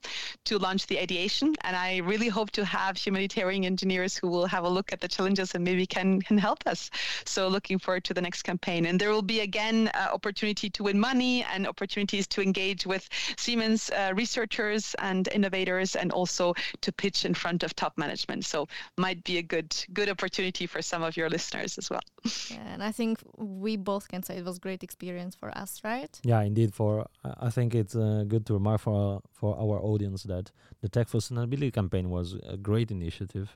to 0.46 0.58
launch 0.58 0.88
the 0.88 1.00
ideation, 1.00 1.54
and 1.64 1.76
I 1.76 1.98
really 1.98 2.30
hope 2.30 2.52
to 2.52 2.64
have 2.64 2.98
humanitarian 2.98 3.66
engineers 3.66 4.16
who 4.16 4.30
will 4.30 4.46
have 4.46 4.64
a 4.64 4.70
look 4.70 4.94
at 4.94 5.02
the 5.02 5.08
challenges 5.08 5.54
and 5.56 5.64
maybe 5.64 5.86
can 5.86 6.22
can 6.22 6.38
help 6.38 6.60
us. 6.66 6.90
So 7.26 7.48
looking 7.48 7.80
forward 7.80 8.04
to 8.06 8.14
the 8.14 8.22
next 8.22 8.44
campaign, 8.44 8.86
and 8.86 9.00
there 9.00 9.10
will 9.10 9.22
be 9.22 9.42
again 9.42 9.90
uh, 9.94 10.10
opportunity 10.14 10.70
to 10.70 10.84
win 10.84 11.00
money 11.00 11.44
and 11.54 11.68
opportunities 11.68 12.28
to 12.28 12.42
engage 12.42 12.86
with 12.86 13.10
Siemens 13.38 13.90
uh, 13.90 14.14
researchers 14.16 14.96
and 15.00 15.28
innovators, 15.34 15.96
and 15.96 16.12
also 16.12 16.54
to 16.82 16.92
pitch 16.94 17.26
in 17.26 17.34
front 17.34 17.64
of 17.64 17.76
top 17.76 17.98
management. 17.98 18.46
So 18.46 18.68
might 18.98 19.24
be 19.24 19.38
a 19.38 19.44
good 19.44 19.76
good 19.94 20.10
opportunity 20.10 20.66
for 20.68 20.82
some 20.82 21.04
of 21.04 21.18
your 21.18 21.30
listeners 21.30 21.78
as 21.78 21.90
well. 21.90 22.02
Yeah, 22.50 22.74
and 22.74 22.84
I 22.84 22.92
think 23.02 23.20
we 23.38 23.78
both 23.78 24.06
can 24.08 24.22
say 24.22 24.34
it 24.38 24.46
was 24.46 24.60
great 24.60 24.84
experience 24.84 25.34
for 25.42 25.50
us, 25.64 25.72
right? 25.84 26.14
Yeah, 26.32 26.42
indeed. 26.50 26.70
For 26.80 26.92
I 27.24 27.48
I 27.48 27.50
think 27.56 27.70
it's 27.82 27.96
uh, 27.96 28.24
good 28.34 28.44
to 28.48 28.54
remark 28.60 28.80
for 28.88 29.22
for 29.40 29.52
our 29.64 29.78
audience 29.92 30.22
that 30.34 30.46
the 30.82 30.90
Tech 30.96 31.08
for 31.12 31.20
Sustainability 31.22 31.72
campaign 31.80 32.06
was 32.18 32.28
a 32.56 32.58
great 32.70 32.90
initiative, 32.92 33.48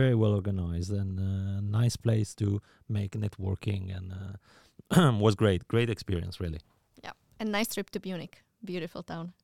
very 0.00 0.14
well 0.22 0.32
organized, 0.40 0.92
and 1.00 1.12
uh, 1.18 1.60
nice 1.82 1.96
place 2.06 2.30
to 2.42 2.48
make 2.88 3.10
networking, 3.24 3.82
and 3.96 4.06
uh, 4.20 5.12
was 5.26 5.34
great. 5.34 5.60
Great 5.74 5.90
experience, 5.96 6.34
really. 6.44 6.60
Yeah, 7.04 7.14
and 7.40 7.48
nice 7.58 7.70
trip 7.74 7.88
to 7.90 8.00
Munich. 8.08 8.34
Beautiful 8.64 9.02
town. 9.02 9.32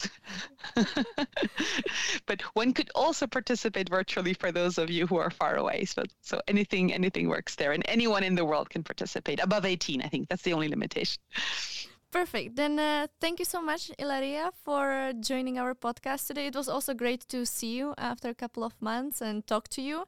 but 2.26 2.40
one 2.54 2.72
could 2.72 2.90
also 2.94 3.26
participate 3.26 3.88
virtually 3.88 4.34
for 4.34 4.50
those 4.52 4.78
of 4.78 4.90
you 4.90 5.06
who 5.06 5.16
are 5.16 5.30
far 5.30 5.56
away. 5.56 5.84
So, 5.84 6.04
so 6.20 6.40
anything, 6.48 6.92
anything 6.92 7.28
works 7.28 7.54
there, 7.56 7.72
and 7.72 7.82
anyone 7.86 8.24
in 8.24 8.34
the 8.34 8.44
world 8.44 8.70
can 8.70 8.82
participate. 8.82 9.40
Above 9.42 9.64
18, 9.64 10.02
I 10.02 10.08
think 10.08 10.28
that's 10.28 10.42
the 10.42 10.52
only 10.52 10.68
limitation. 10.68 11.20
Perfect. 12.10 12.56
Then 12.56 12.78
uh, 12.78 13.06
thank 13.20 13.38
you 13.38 13.44
so 13.44 13.62
much, 13.62 13.92
Ilaria, 13.98 14.50
for 14.64 15.12
joining 15.20 15.58
our 15.58 15.74
podcast 15.74 16.26
today. 16.26 16.46
It 16.46 16.56
was 16.56 16.68
also 16.68 16.92
great 16.92 17.28
to 17.28 17.46
see 17.46 17.76
you 17.76 17.94
after 17.98 18.28
a 18.28 18.34
couple 18.34 18.64
of 18.64 18.74
months 18.80 19.20
and 19.20 19.46
talk 19.46 19.68
to 19.68 19.82
you. 19.82 20.06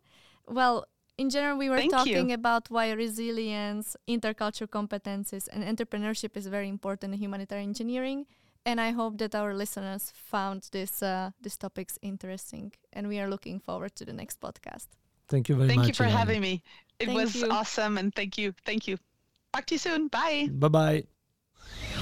Well, 0.49 0.87
in 1.17 1.31
general, 1.31 1.57
we 1.59 1.69
were 1.71 1.77
Thank 1.77 1.93
talking 1.93 2.31
you. 2.31 2.35
about 2.35 2.71
why 2.71 2.91
resilience, 2.91 3.97
intercultural 4.09 4.69
competences, 4.69 5.47
and 5.53 5.63
entrepreneurship 5.63 6.37
is 6.37 6.47
very 6.47 6.69
important 6.69 7.15
in 7.15 7.21
humanitarian 7.21 7.69
engineering. 7.69 8.27
And 8.65 8.81
I 8.81 8.91
hope 8.93 9.19
that 9.19 9.35
our 9.35 9.55
listeners 9.55 10.13
found 10.15 10.69
this 10.71 11.03
uh, 11.03 11.31
these 11.41 11.57
topics 11.57 11.99
interesting. 12.01 12.73
And 12.93 13.09
we 13.09 13.19
are 13.19 13.29
looking 13.29 13.61
forward 13.61 13.95
to 13.97 14.05
the 14.05 14.13
next 14.13 14.41
podcast. 14.41 14.87
Thank 15.29 15.49
you 15.49 15.57
very 15.57 15.69
Thank 15.69 15.79
much. 15.79 15.87
Thank 15.87 15.99
you 15.99 16.05
for 16.05 16.11
having 16.19 16.41
me. 16.41 16.63
It 16.99 17.07
Thank 17.07 17.19
was 17.19 17.35
you. 17.35 17.51
awesome, 17.51 17.99
and 17.99 18.15
thank 18.15 18.39
you, 18.39 18.55
thank 18.65 18.87
you. 18.87 18.99
Talk 19.53 19.67
to 19.67 19.75
you 19.75 19.79
soon. 19.79 20.09
Bye. 20.09 20.49
Bye 20.51 20.69
bye. 20.69 21.99